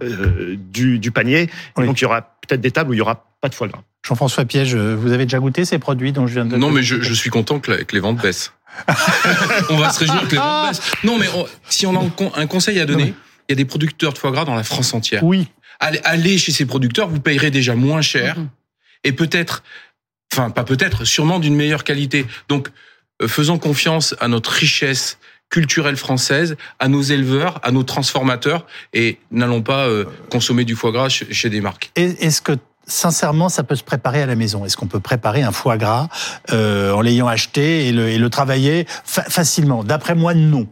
euh, 0.02 0.56
du, 0.58 0.98
du 0.98 1.10
panier. 1.10 1.48
Et 1.78 1.84
donc, 1.86 1.98
il 2.00 2.02
y 2.02 2.06
aura 2.06 2.22
peut-être 2.46 2.60
des 2.60 2.70
tables 2.70 2.90
où 2.90 2.94
il 2.94 2.98
y 2.98 3.02
aura 3.02 3.26
pas 3.40 3.48
de 3.48 3.54
foie 3.54 3.68
gras. 3.68 3.82
Jean-François 4.06 4.44
Piège, 4.44 4.74
vous 4.76 5.12
avez 5.12 5.24
déjà 5.24 5.38
goûté 5.38 5.64
ces 5.64 5.78
produits 5.78 6.12
dont 6.12 6.26
je 6.26 6.34
viens 6.34 6.44
de. 6.46 6.56
Non, 6.56 6.70
mais 6.70 6.82
je, 6.82 7.00
je 7.02 7.14
suis 7.14 7.30
content 7.30 7.58
que, 7.58 7.70
la- 7.70 7.84
que 7.84 7.94
les 7.94 8.00
ventes 8.00 8.20
baissent. 8.20 8.52
on 9.70 9.76
va 9.76 9.90
se 9.90 10.00
réjouir 10.00 10.22
que 10.28 10.32
les 10.32 10.36
ventes 10.36 10.68
baissent. 10.68 10.92
Non, 11.04 11.18
mais 11.18 11.26
on- 11.34 11.46
si 11.68 11.86
on 11.86 11.98
a 11.98 12.02
un 12.04 12.08
con- 12.10 12.32
un 12.34 12.46
conseil 12.46 12.80
à 12.80 12.86
donner, 12.86 13.14
il 13.48 13.52
y 13.52 13.54
a 13.54 13.56
des 13.56 13.64
producteurs 13.64 14.12
de 14.12 14.18
foie 14.18 14.30
gras 14.30 14.44
dans 14.44 14.54
la 14.54 14.62
France 14.64 14.92
entière. 14.94 15.22
Oui. 15.24 15.48
Allez, 15.80 16.00
allez 16.04 16.38
chez 16.38 16.52
ces 16.52 16.66
producteurs, 16.66 17.08
vous 17.08 17.20
payerez 17.20 17.50
déjà 17.50 17.74
moins 17.74 18.00
cher 18.02 18.38
Mhm. 18.38 18.48
Et 19.04 19.12
peut-être, 19.12 19.62
enfin 20.32 20.50
pas 20.50 20.64
peut-être, 20.64 21.04
sûrement 21.04 21.38
d'une 21.38 21.54
meilleure 21.54 21.84
qualité. 21.84 22.26
Donc, 22.48 22.70
euh, 23.22 23.28
faisons 23.28 23.58
confiance 23.58 24.14
à 24.20 24.28
notre 24.28 24.50
richesse 24.50 25.18
culturelle 25.50 25.96
française, 25.96 26.56
à 26.80 26.88
nos 26.88 27.02
éleveurs, 27.02 27.60
à 27.62 27.70
nos 27.70 27.84
transformateurs 27.84 28.66
et 28.92 29.18
n'allons 29.30 29.62
pas 29.62 29.86
euh, 29.86 30.04
consommer 30.30 30.64
du 30.64 30.74
foie 30.74 30.90
gras 30.90 31.08
chez, 31.08 31.50
des 31.50 31.60
marques. 31.60 31.92
Est-ce 31.94 32.40
que 32.40 32.52
sincèrement, 32.86 33.48
ça 33.48 33.62
peut 33.62 33.76
se 33.76 33.84
préparer 33.84 34.22
à 34.22 34.26
la 34.26 34.34
maison? 34.34 34.64
Est-ce 34.64 34.76
qu'on 34.76 34.88
peut 34.88 35.00
préparer 35.00 35.42
un 35.42 35.52
foie 35.52 35.76
gras 35.76 36.08
euh, 36.50 36.92
en 36.92 37.02
l'ayant 37.02 37.28
acheté 37.28 37.86
et 37.86 37.92
le, 37.92 38.28
travailler 38.30 38.86
fa- 39.04 39.22
facilement? 39.24 39.84
D'après 39.84 40.16
moi, 40.16 40.34
non. 40.34 40.66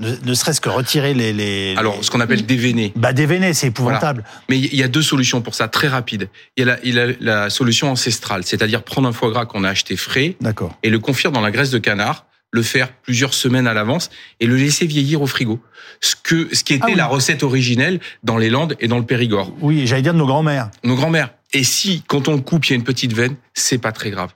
Ne, 0.00 0.14
ne 0.24 0.34
serait-ce 0.34 0.60
que 0.60 0.68
retirer 0.68 1.12
les... 1.14 1.32
les 1.32 1.74
Alors, 1.76 1.96
les- 1.98 2.02
ce 2.02 2.10
qu'on 2.10 2.20
appelle 2.20 2.44
déveiné. 2.46 2.92
bah, 2.96 3.12
déveiner, 3.12 3.52
c'est 3.54 3.68
épouvantable. 3.68 4.24
Mais 4.48 4.58
il 4.58 4.74
y 4.74 4.82
a 4.82 4.88
deux 4.88 5.02
solutions 5.02 5.42
pour 5.42 5.54
ça, 5.54 5.68
très 5.68 5.86
rapides. 5.88 6.28
Il 6.56 6.60
y 6.60 6.62
a 6.68 6.74
la, 6.74 6.78
il 6.84 6.94
y 6.94 6.98
a 6.98 7.06
la 7.20 7.50
solution 7.50 7.90
ancestrale, 7.90 8.42
c'est-à-dire 8.44 8.82
prendre 8.82 9.06
un 9.08 9.12
foie 9.12 9.30
gras 9.30 9.44
qu'on 9.46 9.64
a 9.64 9.68
acheté 9.68 9.96
frais 9.96 10.36
D'accord. 10.40 10.76
et 10.82 10.90
le 10.90 10.98
confire 10.98 11.30
dans 11.30 11.40
la 11.42 11.50
graisse 11.50 11.70
de 11.70 11.78
canard, 11.78 12.24
le 12.50 12.62
faire 12.62 12.92
plusieurs 13.02 13.32
semaines 13.34 13.66
à 13.66 13.74
l'avance 13.74 14.10
et 14.40 14.46
le 14.46 14.56
laisser 14.56 14.86
vieillir 14.86 15.22
au 15.22 15.26
frigo. 15.26 15.60
Ce 16.00 16.16
que, 16.16 16.48
ce 16.54 16.64
qui 16.64 16.74
était 16.74 16.84
Ah 16.86 16.90
oui. 16.90 16.96
la 16.96 17.06
recette 17.06 17.42
originelle 17.42 18.00
dans 18.22 18.38
les 18.38 18.50
Landes 18.50 18.76
et 18.80 18.88
dans 18.88 18.98
le 18.98 19.04
Périgord. 19.06 19.52
Oui, 19.60 19.86
j'allais 19.86 20.02
dire 20.02 20.14
de 20.14 20.18
nos 20.18 20.26
grands-mères. 20.26 20.70
Nos 20.84 20.94
grands-mères. 20.96 21.30
Et 21.52 21.64
si, 21.64 22.02
quand 22.08 22.28
on 22.28 22.34
le 22.34 22.40
coupe, 22.40 22.66
il 22.66 22.70
y 22.70 22.72
a 22.72 22.76
une 22.76 22.84
petite 22.84 23.12
veine, 23.12 23.36
c'est 23.54 23.78
pas 23.78 23.92
très 23.92 24.10
grave. 24.10 24.30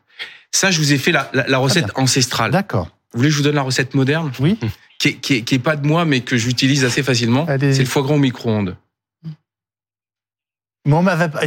Ça, 0.53 0.71
je 0.71 0.79
vous 0.79 0.93
ai 0.93 0.99
fait 0.99 1.13
la, 1.13 1.29
la, 1.35 1.47
la 1.49 1.59
recette 1.59 1.91
ancestrale. 1.97 2.51
D'accord. 2.53 2.89
Vous 3.17 3.21
voulez 3.21 3.31
que 3.31 3.33
je 3.33 3.39
vous 3.39 3.45
donne 3.45 3.55
la 3.55 3.63
recette 3.63 3.95
moderne 3.95 4.31
Oui. 4.41 4.59
qui 4.99 5.09
est, 5.09 5.15
qui, 5.15 5.35
est, 5.37 5.41
qui 5.41 5.55
est 5.55 5.59
pas 5.59 5.75
de 5.77 5.87
moi, 5.87 6.05
mais 6.05 6.21
que 6.21 6.37
j'utilise 6.37 6.85
assez 6.85 7.03
facilement. 7.03 7.47
C'est 7.59 7.79
le 7.79 7.85
foie 7.87 8.03
gras 8.03 8.15
au 8.15 8.19
micro-ondes. 8.19 8.77
Mais 10.87 10.93
on 10.93 11.03
m'avait 11.03 11.29
pas- 11.31 11.41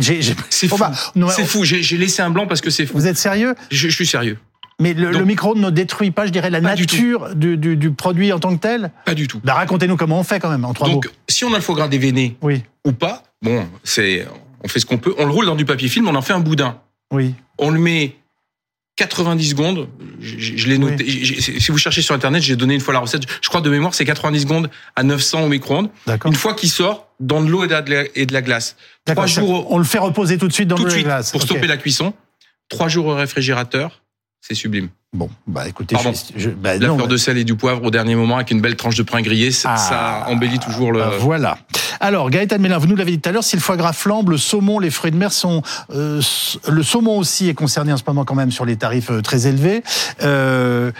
C'est 0.50 0.68
fou. 0.68 0.77
bah, 0.77 0.92
C'est 1.30 1.45
fou. 1.45 1.63
J'ai 1.63 1.98
laissé 1.98 2.24
un 2.24 2.31
blanc 2.31 2.48
parce 2.48 2.60
que 2.62 2.71
c'est 2.71 2.88
fou. 2.88 2.94
Vous 2.98 3.06
êtes 3.07 3.18
sérieux? 3.18 3.54
Je, 3.69 3.88
je 3.88 3.94
suis 3.95 4.07
sérieux. 4.07 4.39
Mais 4.81 4.94
le, 4.95 5.24
micro-ondes 5.25 5.60
ne 5.60 5.69
détruit 5.69 6.10
pas, 6.10 6.25
je 6.25 6.31
dirais, 6.31 6.50
la 6.50 6.62
nature 6.62 7.36
du, 7.36 7.56
du, 7.56 7.77
du 7.77 7.92
produit 7.92 8.31
en 8.33 8.39
tant 8.39 8.56
que 8.56 8.62
tel? 8.62 8.92
Pas 9.06 9.13
du 9.13 9.27
tout. 9.27 9.39
bah, 9.44 9.54
Racontez-nous 9.54 9.95
comment 9.95 10.19
on 10.19 10.24
fait 10.24 10.39
quand 10.39 10.50
même, 10.50 10.66
en 10.66 10.74
trois 10.74 10.88
Donc, 10.89 11.06
mots. 11.06 11.12
si 11.27 11.44
on 11.45 11.54
a 11.54 11.57
le 11.57 11.62
foie 11.62 11.75
gras 11.75 11.88
déveiné 11.88 12.36
Oui, 12.42 12.63
ou 12.86 12.94
pas, 12.94 13.24
bon, 13.44 13.68
c'est, 13.83 14.25
on 14.63 14.68
fait 14.69 14.80
ce 14.80 14.86
qu'on 14.88 14.98
peut. 14.98 15.13
On 15.19 15.25
le 15.25 15.31
roule 15.31 15.45
dans 15.45 15.56
du 15.57 15.66
papier 15.66 15.89
film, 15.89 16.07
on 16.07 16.16
en 16.16 16.21
fait 16.24 16.33
un 16.33 16.39
boudin. 16.39 16.80
oui. 17.13 17.36
On 17.62 17.69
le 17.71 17.80
met 17.80 18.16
90 19.00 19.50
secondes. 19.50 19.88
Je, 20.19 20.68
l'ai 20.68 20.78
noté. 20.78 21.06
Si 21.07 21.72
vous 21.72 21.78
cherchez 21.78 22.01
sur 22.01 22.13
Internet, 22.13 22.44
j'ai 22.44 22.57
donné 22.57 22.74
une 22.74 22.81
fois 22.81 22.94
la 22.94 23.00
recette. 23.00 23.24
Je 23.42 23.48
crois 23.48 23.62
de 23.62 23.69
mémoire, 23.69 23.94
c'est 23.94 24.04
90 24.04 24.42
secondes 24.42 24.69
à 24.98 25.04
900 25.04 25.44
au 25.44 25.48
micro-ondes. 25.48 25.90
Une 26.25 26.36
fois 26.36 26.54
qu'il 26.54 26.69
sort, 26.69 27.07
dans 27.22 27.42
de 27.42 27.50
l'eau 27.50 27.63
et 27.63 27.68
de 27.68 28.34
la, 28.34 28.42
glace. 28.42 28.75
Trois 29.06 29.25
jours, 29.25 29.72
On 29.72 29.78
le 29.78 29.86
fait 29.86 30.00
reposer 30.00 30.38
tout 30.38 30.48
de 30.48 30.54
suite 30.54 30.68
dans 30.68 30.78
l'eau 30.78 30.84
de 30.84 30.92
et 30.92 30.98
la 30.98 31.04
glace. 31.04 31.31
pour 31.31 31.42
stopper 31.42 31.68
la 31.68 31.78
cuisson. 31.78 32.13
Trois 32.68 32.90
jours 32.90 33.07
au 33.07 33.16
réfrigérateur. 33.16 34.04
C'est 34.42 34.56
sublime. 34.56 34.90
Bon, 35.12 35.28
bah 35.48 35.68
écoutez, 35.68 35.96
Pardon. 35.96 36.14
je, 36.36 36.40
je- 36.40 36.50
bah, 36.52 36.74
La 36.78 36.88
non, 36.88 36.94
fleur 36.96 37.08
bah- 37.08 37.12
de 37.14 37.18
sel 37.18 37.36
et 37.40 37.44
du 37.44 37.56
poivre 37.56 37.84
au 37.84 37.90
dernier 37.90 38.14
moment 38.14 38.36
avec 38.36 38.52
une 38.52 38.62
belle 38.62 38.76
tranche 38.76 38.96
de 38.96 39.02
pain 39.02 39.22
grillé, 39.22 39.50
ça, 39.50 39.72
Ah. 39.74 39.78
ça 39.78 40.26
embellit 40.32 40.60
toujours 40.60 40.92
le. 40.92 41.02
Ah, 41.02 41.12
voilà. 41.20 41.58
Alors, 42.00 42.30
Gaëtan 42.30 42.60
Mélin, 42.60 42.78
vous 42.78 42.86
nous 42.86 42.96
l'avez 42.96 43.12
dit 43.14 43.20
tout 43.20 43.28
à 43.28 43.32
l'heure, 43.32 43.44
si 43.44 43.56
le 43.56 43.62
foie 43.62 43.76
gras 43.76 43.92
flambe, 43.92 44.30
le 44.30 44.38
saumon, 44.38 44.78
les 44.78 44.92
fruits 44.92 45.10
de 45.10 45.18
mer 45.18 45.32
sont... 45.34 45.64
euh, 45.96 46.22
le 46.70 46.84
saumon 46.84 47.18
aussi 47.18 47.50
est 47.50 47.56
concerné 47.56 47.92
en 47.92 47.98
ce 47.98 48.04
moment 48.06 48.24
quand 48.24 48.36
même 48.36 48.52
sur 48.52 48.66
les 48.66 48.76
tarifs 48.76 49.10
euh, 49.10 49.22
très 49.24 49.48
élevés. 49.48 49.82
Euh, 50.22 50.92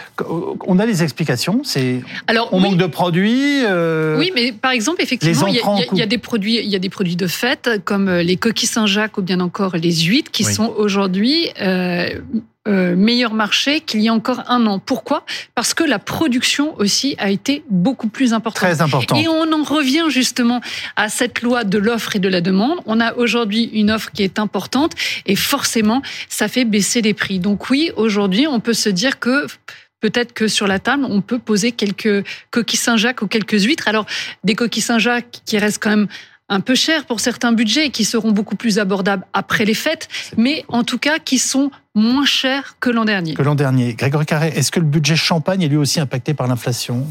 on 0.66 0.80
a 0.80 0.86
les 0.86 1.04
explications, 1.04 1.60
c'est... 1.62 2.00
Alors, 2.26 2.48
On 2.52 2.56
oui, 2.58 2.64
manque 2.64 2.78
de 2.78 2.86
produits 2.86 3.62
euh, 3.64 4.18
Oui, 4.18 4.32
mais 4.34 4.50
par 4.50 4.72
exemple, 4.72 5.00
effectivement, 5.02 5.46
il 5.46 5.54
y, 5.54 5.60
a- 5.60 5.94
y 5.94 6.00
y 6.02 6.06
des 6.08 6.18
produits, 6.18 6.58
il 6.58 6.68
y 6.68 6.74
a 6.76 6.80
des 6.80 6.90
produits 6.90 7.16
de 7.16 7.28
fête 7.28 7.70
comme 7.84 8.10
les 8.10 8.36
coquilles 8.36 8.66
Saint-Jacques 8.68 9.16
ou 9.18 9.22
bien 9.22 9.38
encore 9.38 9.76
les 9.76 9.94
huîtres 10.02 10.32
qui 10.32 10.44
Oui. 10.44 10.52
sont 10.52 10.74
aujourd'hui 10.76 11.48
euh, 11.62 12.10
euh, 12.68 12.94
meilleur 12.94 13.32
marché 13.32 13.80
qu'il 13.80 13.99
y 14.02 14.08
a 14.08 14.12
encore 14.12 14.42
un 14.48 14.66
an. 14.66 14.78
Pourquoi? 14.78 15.24
Parce 15.54 15.74
que 15.74 15.84
la 15.84 15.98
production 15.98 16.76
aussi 16.78 17.14
a 17.18 17.30
été 17.30 17.64
beaucoup 17.70 18.08
plus 18.08 18.32
importante. 18.32 18.62
Très 18.62 18.80
important. 18.80 19.16
Et 19.16 19.28
on 19.28 19.52
en 19.52 19.62
revient 19.62 20.04
justement 20.08 20.60
à 20.96 21.08
cette 21.08 21.42
loi 21.42 21.64
de 21.64 21.78
l'offre 21.78 22.16
et 22.16 22.18
de 22.18 22.28
la 22.28 22.40
demande. 22.40 22.78
On 22.86 23.00
a 23.00 23.14
aujourd'hui 23.14 23.64
une 23.72 23.90
offre 23.90 24.10
qui 24.12 24.22
est 24.22 24.38
importante 24.38 24.92
et 25.26 25.36
forcément, 25.36 26.02
ça 26.28 26.48
fait 26.48 26.64
baisser 26.64 27.02
les 27.02 27.14
prix. 27.14 27.38
Donc 27.38 27.70
oui, 27.70 27.90
aujourd'hui, 27.96 28.46
on 28.46 28.60
peut 28.60 28.74
se 28.74 28.88
dire 28.88 29.18
que 29.18 29.46
peut-être 30.00 30.32
que 30.32 30.48
sur 30.48 30.66
la 30.66 30.78
table, 30.78 31.04
on 31.08 31.20
peut 31.20 31.38
poser 31.38 31.72
quelques 31.72 32.24
coquilles 32.50 32.78
Saint-Jacques 32.78 33.22
ou 33.22 33.26
quelques 33.26 33.64
huîtres. 33.64 33.88
Alors, 33.88 34.06
des 34.44 34.54
coquilles 34.54 34.82
Saint-Jacques 34.82 35.40
qui 35.44 35.58
restent 35.58 35.82
quand 35.82 35.90
même 35.90 36.08
un 36.50 36.60
peu 36.60 36.74
chères 36.74 37.04
pour 37.04 37.20
certains 37.20 37.52
budgets 37.52 37.86
et 37.86 37.90
qui 37.90 38.04
seront 38.04 38.32
beaucoup 38.32 38.56
plus 38.56 38.78
abordables 38.78 39.24
après 39.32 39.64
les 39.64 39.74
fêtes, 39.74 40.08
mais 40.36 40.64
en 40.68 40.82
tout 40.82 40.98
cas 40.98 41.18
qui 41.18 41.38
sont 41.38 41.70
moins 41.94 42.24
chères 42.24 42.76
que 42.80 42.90
l'an 42.90 43.04
dernier. 43.04 43.34
Que 43.34 43.42
l'an 43.42 43.54
dernier. 43.54 43.94
Grégory 43.94 44.26
Carré, 44.26 44.48
est-ce 44.48 44.70
que 44.70 44.80
le 44.80 44.86
budget 44.86 45.16
champagne 45.16 45.62
est 45.62 45.68
lui 45.68 45.76
aussi 45.76 46.00
impacté 46.00 46.34
par 46.34 46.46
l'inflation? 46.46 47.06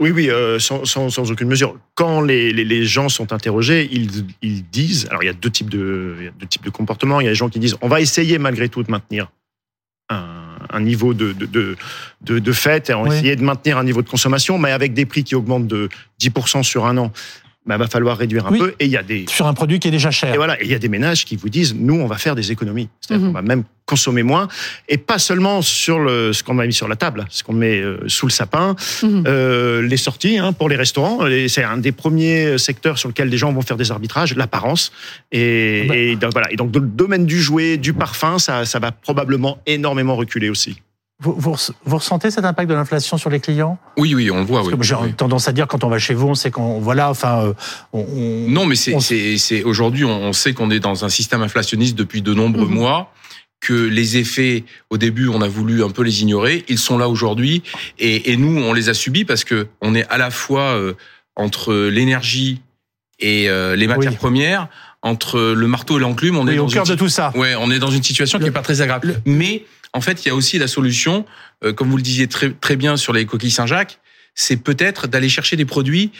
Oui, 0.00 0.12
oui, 0.12 0.30
euh, 0.30 0.60
sans, 0.60 0.84
sans, 0.84 1.10
sans 1.10 1.28
aucune 1.32 1.48
mesure. 1.48 1.76
Quand 1.96 2.20
les, 2.20 2.52
les, 2.52 2.64
les 2.64 2.84
gens 2.86 3.08
sont 3.08 3.32
interrogés, 3.32 3.88
ils, 3.90 4.24
ils 4.42 4.62
disent. 4.64 5.08
Alors, 5.10 5.24
il 5.24 5.26
y 5.26 5.28
a 5.28 5.32
deux 5.32 5.50
types 5.50 5.68
de, 5.68 6.14
il 6.20 6.24
y 6.26 6.28
a 6.28 6.30
deux 6.30 6.46
types 6.46 6.64
de 6.64 6.70
comportements. 6.70 7.20
Il 7.20 7.24
y 7.24 7.26
a 7.26 7.30
les 7.30 7.34
gens 7.34 7.48
qui 7.48 7.58
disent 7.58 7.76
on 7.80 7.88
va 7.88 8.00
essayer 8.00 8.38
malgré 8.38 8.68
tout 8.68 8.80
de 8.84 8.92
maintenir 8.92 9.28
un, 10.08 10.56
un 10.70 10.80
niveau 10.80 11.14
de, 11.14 11.32
de, 11.32 11.46
de, 11.46 11.76
de, 12.20 12.38
de 12.38 12.52
fête, 12.52 12.90
et 12.90 12.94
on 12.94 13.02
va 13.02 13.08
Oui. 13.08 13.16
essayer 13.16 13.34
de 13.34 13.42
maintenir 13.42 13.76
un 13.76 13.82
niveau 13.82 14.00
de 14.02 14.08
consommation, 14.08 14.56
mais 14.56 14.70
avec 14.70 14.94
des 14.94 15.04
prix 15.04 15.24
qui 15.24 15.34
augmentent 15.34 15.66
de 15.66 15.88
10% 16.20 16.62
sur 16.62 16.86
un 16.86 16.96
an, 16.96 17.10
il 17.66 17.76
va 17.76 17.86
falloir 17.86 18.16
réduire 18.16 18.46
un 18.46 18.52
Oui. 18.52 18.58
peu. 18.58 18.74
Et 18.80 18.86
il 18.86 18.90
y 18.90 18.96
a 18.96 19.02
des 19.02 19.26
Sur 19.28 19.46
un 19.46 19.54
produit 19.54 19.78
qui 19.78 19.88
est 19.88 19.90
déjà 19.90 20.10
cher. 20.10 20.32
et 20.32 20.36
voilà, 20.36 20.58
et 20.60 20.64
il 20.64 20.70
y 20.70 20.74
a 20.74 20.78
des 20.78 20.88
ménages 20.88 21.24
qui 21.24 21.36
vous 21.36 21.48
disent, 21.48 21.74
nous, 21.74 21.94
on 21.94 22.06
va 22.06 22.16
faire 22.16 22.34
des 22.34 22.50
économies. 22.50 22.88
C'est-à-dire 23.00 23.26
Mhm. 23.26 23.32
qu'on 23.32 23.38
va 23.40 23.42
même 23.42 23.64
consommer 23.84 24.22
moins, 24.22 24.48
et 24.88 24.98
pas 24.98 25.18
seulement 25.18 25.62
sur 25.62 25.98
le, 25.98 26.32
ce 26.34 26.42
qu'on 26.42 26.58
a 26.58 26.66
mis 26.66 26.72
sur 26.74 26.88
la 26.88 26.96
table, 26.96 27.24
ce 27.30 27.42
qu'on 27.42 27.52
met 27.54 27.80
euh, 27.80 27.98
sous 28.06 28.26
le 28.26 28.32
sapin, 28.32 28.74
Mhm. 29.02 29.24
euh, 29.26 29.82
les 29.82 29.96
sorties 29.96 30.38
hein, 30.38 30.52
pour 30.52 30.68
les 30.68 30.76
restaurants. 30.76 31.20
C'est 31.48 31.62
un 31.64 31.78
des 31.78 31.92
premiers 31.92 32.58
secteurs 32.58 32.98
sur 32.98 33.08
lequel 33.08 33.28
les 33.28 33.38
gens 33.38 33.52
vont 33.52 33.62
faire 33.62 33.76
des 33.78 33.90
arbitrages, 33.90 34.34
l'apparence. 34.34 34.92
Et, 35.32 35.82
Ah 35.84 35.88
bah. 35.88 35.96
et 35.96 36.16
donc, 36.16 36.32
voilà. 36.32 36.52
Et 36.52 36.56
donc, 36.56 36.70
dans 36.70 36.80
le 36.80 36.86
domaine 36.86 37.26
du 37.26 37.40
jouet, 37.40 37.76
du 37.76 37.92
parfum, 37.94 38.38
ça, 38.38 38.64
ça 38.64 38.78
va 38.78 38.92
probablement 38.92 39.58
énormément 39.66 40.16
reculer 40.16 40.50
aussi. 40.50 40.80
Vous, 41.20 41.34
vous, 41.36 41.52
res- 41.54 41.72
vous 41.84 41.96
ressentez 41.96 42.30
cet 42.30 42.44
impact 42.44 42.70
de 42.70 42.74
l'inflation 42.74 43.18
sur 43.18 43.28
les 43.28 43.40
clients? 43.40 43.76
Oui, 43.96 44.14
oui, 44.14 44.30
on 44.30 44.38
le 44.38 44.44
voit. 44.44 44.62
Oui. 44.64 44.72
J'ai 44.82 44.94
Oui. 44.94 45.12
tendance 45.14 45.48
à 45.48 45.52
dire 45.52 45.66
quand 45.66 45.82
on 45.82 45.88
va 45.88 45.98
chez 45.98 46.14
vous, 46.14 46.28
on 46.28 46.34
sait 46.36 46.52
qu'on 46.52 46.78
voilà, 46.78 47.10
enfin, 47.10 47.42
euh, 47.44 47.52
on, 47.92 48.06
on- 48.08 48.48
Non, 48.48 48.66
mais 48.66 48.76
c'est, 48.76 48.94
on- 48.94 49.68
aujourd'hui, 49.68 50.04
on 50.04 50.32
sait 50.32 50.52
qu'on 50.52 50.70
est 50.70 50.78
dans 50.78 51.04
un 51.04 51.08
système 51.08 51.42
inflationniste 51.42 51.96
depuis 51.96 52.22
de 52.22 52.32
nombreux 52.34 52.66
Mhm. 52.68 52.74
mois 52.74 53.12
que 53.60 53.72
les 53.74 54.16
effets, 54.16 54.62
au 54.90 54.96
début, 54.98 55.26
on 55.26 55.42
a 55.42 55.48
voulu 55.48 55.82
un 55.82 55.90
peu 55.90 56.02
les 56.02 56.22
ignorer. 56.22 56.64
Ils 56.68 56.78
sont 56.78 56.98
là 56.98 57.08
aujourd'hui, 57.08 57.64
et, 57.98 58.30
et, 58.30 58.36
nous, 58.36 58.56
on 58.62 58.72
les 58.72 58.88
a 58.88 58.94
subis 58.94 59.24
parce 59.24 59.42
que 59.42 59.66
on 59.80 59.96
est 59.96 60.06
à 60.10 60.18
la 60.18 60.30
fois 60.30 60.76
euh, 60.76 60.92
entre 61.34 61.74
l'énergie 61.74 62.60
et 63.18 63.50
euh, 63.50 63.74
les 63.74 63.88
matières 63.88 64.12
Oui. 64.12 64.16
premières, 64.18 64.68
entre 65.02 65.40
le 65.40 65.66
marteau 65.66 65.98
et 65.98 66.00
l'enclume. 66.00 66.36
On 66.36 66.46
Oui, 66.46 66.54
est 66.54 66.58
au 66.60 66.66
cœur 66.68 66.84
une 66.86 66.92
de 66.92 66.96
tout 66.96 67.08
ça. 67.08 67.32
Ouais, 67.34 67.56
on 67.56 67.72
est 67.72 67.80
dans 67.80 67.90
une 67.90 68.04
situation 68.04 68.38
qui 68.38 68.44
Le- 68.44 68.50
est 68.50 68.54
pas 68.54 68.62
très 68.62 68.80
agréable. 68.82 69.08
le- 69.24 69.32
Mais 69.32 69.64
en 69.92 70.00
fait, 70.00 70.24
il 70.24 70.28
y 70.28 70.30
a 70.30 70.34
aussi 70.34 70.58
la 70.58 70.68
solution, 70.68 71.24
euh, 71.64 71.72
comme 71.72 71.90
vous 71.90 71.96
le 71.96 72.02
disiez 72.02 72.28
très 72.28 72.50
très 72.50 72.76
bien 72.76 72.96
sur 72.96 73.12
les 73.12 73.26
coquilles 73.26 73.50
Saint-Jacques, 73.50 73.98
c'est 74.34 74.56
peut-être 74.56 75.08
d'aller 75.08 75.28
chercher 75.28 75.56
des 75.56 75.64
produits 75.64 76.12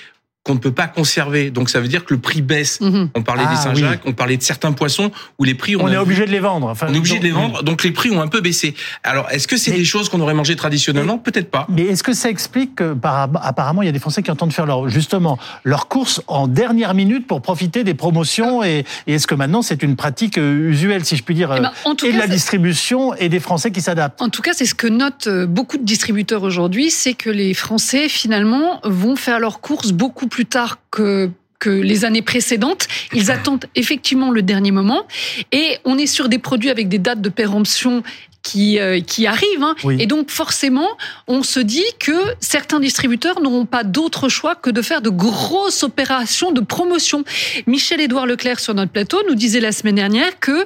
qu'on 0.48 0.54
ne 0.54 0.58
peut 0.60 0.72
pas 0.72 0.86
conserver. 0.86 1.50
Donc 1.50 1.68
ça 1.68 1.78
veut 1.78 1.88
dire 1.88 2.06
que 2.06 2.14
le 2.14 2.20
prix 2.20 2.40
baisse. 2.40 2.80
Mhm. 2.80 3.10
On 3.14 3.22
parlait 3.22 3.44
Ah, 3.46 3.50
des 3.54 3.60
Saint-Jacques, 3.60 4.00
on 4.06 4.12
parlait 4.14 4.38
de 4.38 4.42
certains 4.42 4.72
poissons 4.72 5.10
où 5.38 5.44
les 5.44 5.54
prix 5.54 5.76
on, 5.76 5.82
On 5.82 5.88
est 5.88 5.92
vu- 5.92 5.98
obligé 5.98 6.24
de 6.24 6.30
les 6.30 6.40
vendre. 6.40 6.68
Enfin, 6.68 6.86
on 6.88 6.94
est 6.94 6.98
obligé 6.98 7.18
de 7.18 7.24
les 7.24 7.30
donc- 7.32 7.38
vendre, 7.52 7.62
donc 7.62 7.84
les 7.84 7.90
prix 7.90 8.10
ont 8.10 8.22
un 8.22 8.28
peu 8.28 8.40
baissé. 8.40 8.74
Alors, 9.04 9.28
est-ce 9.30 9.46
que 9.46 9.58
c'est 9.58 9.72
Mais- 9.72 9.76
des 9.76 9.84
choses 9.84 10.08
qu'on 10.08 10.20
aurait 10.20 10.32
mangées 10.32 10.56
traditionnellement 10.56 11.18
Peut-être 11.18 11.50
pas. 11.50 11.66
Mais 11.68 11.82
est-ce 11.82 12.02
que 12.02 12.14
ça 12.14 12.30
explique 12.30 12.76
que, 12.76 12.94
par- 12.94 13.28
apparemment, 13.42 13.82
il 13.82 13.86
y 13.86 13.88
a 13.90 13.92
des 13.92 13.98
Français 13.98 14.22
qui 14.22 14.30
entendent 14.30 14.52
faire 14.54 14.64
leur, 14.66 14.88
justement, 14.88 15.38
leur 15.64 15.88
course 15.88 16.22
en 16.26 16.48
dernière 16.48 16.94
minute 16.94 17.26
pour 17.26 17.42
profiter 17.42 17.84
des 17.84 17.94
promotions 17.94 18.64
et, 18.64 18.84
et 19.06 19.14
est-ce 19.14 19.26
que 19.26 19.34
maintenant 19.34 19.60
c'est 19.60 19.82
une 19.82 19.96
pratique 19.96 20.38
euh, 20.38 20.70
usuelle, 20.70 21.04
si 21.04 21.16
je 21.16 21.22
puis 21.22 21.34
dire, 21.34 21.50
Eh 21.52 21.58
euh, 21.58 21.62
ben, 21.62 21.72
en 21.84 21.94
tout 21.94 22.06
et 22.06 22.08
de 22.08 22.14
cas, 22.14 22.20
la 22.20 22.26
c'est- 22.26 22.32
distribution 22.32 23.14
et 23.14 23.28
des 23.28 23.40
Français 23.40 23.70
qui 23.70 23.82
s'adaptent 23.82 24.22
En 24.22 24.30
tout 24.30 24.40
cas, 24.42 24.52
c'est 24.54 24.64
ce 24.64 24.74
que 24.74 24.86
notent 24.86 25.26
euh, 25.26 25.46
beaucoup 25.46 25.76
de 25.76 25.84
distributeurs 25.84 26.42
aujourd'hui, 26.42 26.90
c'est 26.90 27.12
que 27.14 27.28
les 27.28 27.52
Français, 27.52 28.08
finalement, 28.08 28.80
vont 28.84 29.16
faire 29.16 29.40
leurs 29.40 29.60
courses 29.60 29.92
beaucoup 29.92 30.26
plus 30.28 30.37
tard 30.46 30.78
que 30.90 31.30
que 31.58 31.70
les 31.70 32.04
années 32.04 32.22
précédentes. 32.22 32.86
Ils 33.12 33.32
attendent 33.32 33.64
effectivement 33.74 34.30
le 34.30 34.42
dernier 34.42 34.70
moment. 34.70 35.06
Et 35.50 35.78
on 35.84 35.98
est 35.98 36.06
sur 36.06 36.28
des 36.28 36.38
produits 36.38 36.70
avec 36.70 36.88
des 36.88 36.98
dates 36.98 37.20
de 37.20 37.28
péremption 37.28 38.02
qui, 38.42 38.78
euh, 38.78 39.00
qui 39.00 39.26
arrivent. 39.26 39.62
hein. 39.62 39.74
Oui. 39.84 39.96
Et 39.98 40.06
donc, 40.06 40.30
forcément, 40.30 40.88
on 41.26 41.42
se 41.42 41.60
dit 41.60 41.84
que 41.98 42.12
certains 42.40 42.80
distributeurs 42.80 43.40
n'auront 43.40 43.66
pas 43.66 43.84
d'autre 43.84 44.28
choix 44.28 44.54
que 44.54 44.70
de 44.70 44.80
faire 44.82 45.02
de 45.02 45.10
grosses 45.10 45.82
opérations 45.82 46.52
de 46.52 46.60
promotion. 46.60 47.24
Michel-Édouard 47.66 48.26
Leclerc, 48.26 48.60
sur 48.60 48.74
notre 48.74 48.92
plateau, 48.92 49.20
nous 49.28 49.34
disait 49.34 49.60
la 49.60 49.72
semaine 49.72 49.96
dernière 49.96 50.38
que 50.38 50.64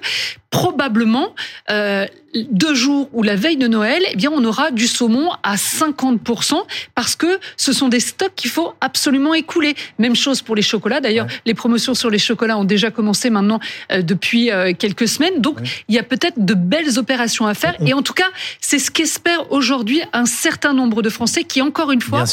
probablement, 0.50 1.34
euh, 1.70 2.06
deux 2.34 2.74
jours 2.74 3.08
ou 3.12 3.22
la 3.22 3.36
veille 3.36 3.56
de 3.56 3.68
Noël, 3.68 4.02
eh 4.10 4.16
bien, 4.16 4.30
on 4.32 4.44
aura 4.44 4.70
du 4.70 4.86
saumon 4.86 5.30
à 5.42 5.56
50% 5.56 6.54
parce 6.94 7.14
que 7.16 7.38
ce 7.56 7.72
sont 7.72 7.88
des 7.88 8.00
stocks 8.00 8.34
qu'il 8.34 8.50
faut 8.50 8.72
absolument 8.80 9.34
écouler. 9.34 9.74
Même 9.98 10.16
chose 10.16 10.42
pour 10.42 10.56
les 10.56 10.62
chocolats. 10.62 11.00
D'ailleurs, 11.00 11.26
Ouais. 11.26 11.32
les 11.46 11.54
promotions 11.54 11.94
sur 11.94 12.10
les 12.10 12.18
chocolats 12.18 12.56
ont 12.58 12.64
déjà 12.64 12.90
commencé 12.90 13.30
maintenant 13.30 13.60
euh, 13.90 14.02
depuis 14.02 14.50
euh, 14.50 14.72
quelques 14.76 15.08
semaines. 15.08 15.40
Donc, 15.40 15.58
Ouais. 15.60 15.66
il 15.88 15.94
y 15.94 15.98
a 15.98 16.02
peut-être 16.02 16.42
de 16.44 16.54
belles 16.54 16.98
opérations 16.98 17.46
à 17.46 17.54
faire. 17.54 17.74
Et 17.84 17.92
en 17.92 18.02
tout 18.02 18.14
cas, 18.14 18.28
c'est 18.60 18.78
ce 18.78 18.90
qu'espèrent 18.90 19.50
aujourd'hui 19.52 20.02
un 20.12 20.26
certain 20.26 20.72
nombre 20.72 21.02
de 21.02 21.08
Français 21.10 21.44
qui, 21.44 21.60
encore 21.62 21.92
une 21.92 22.00
fois, 22.00 22.24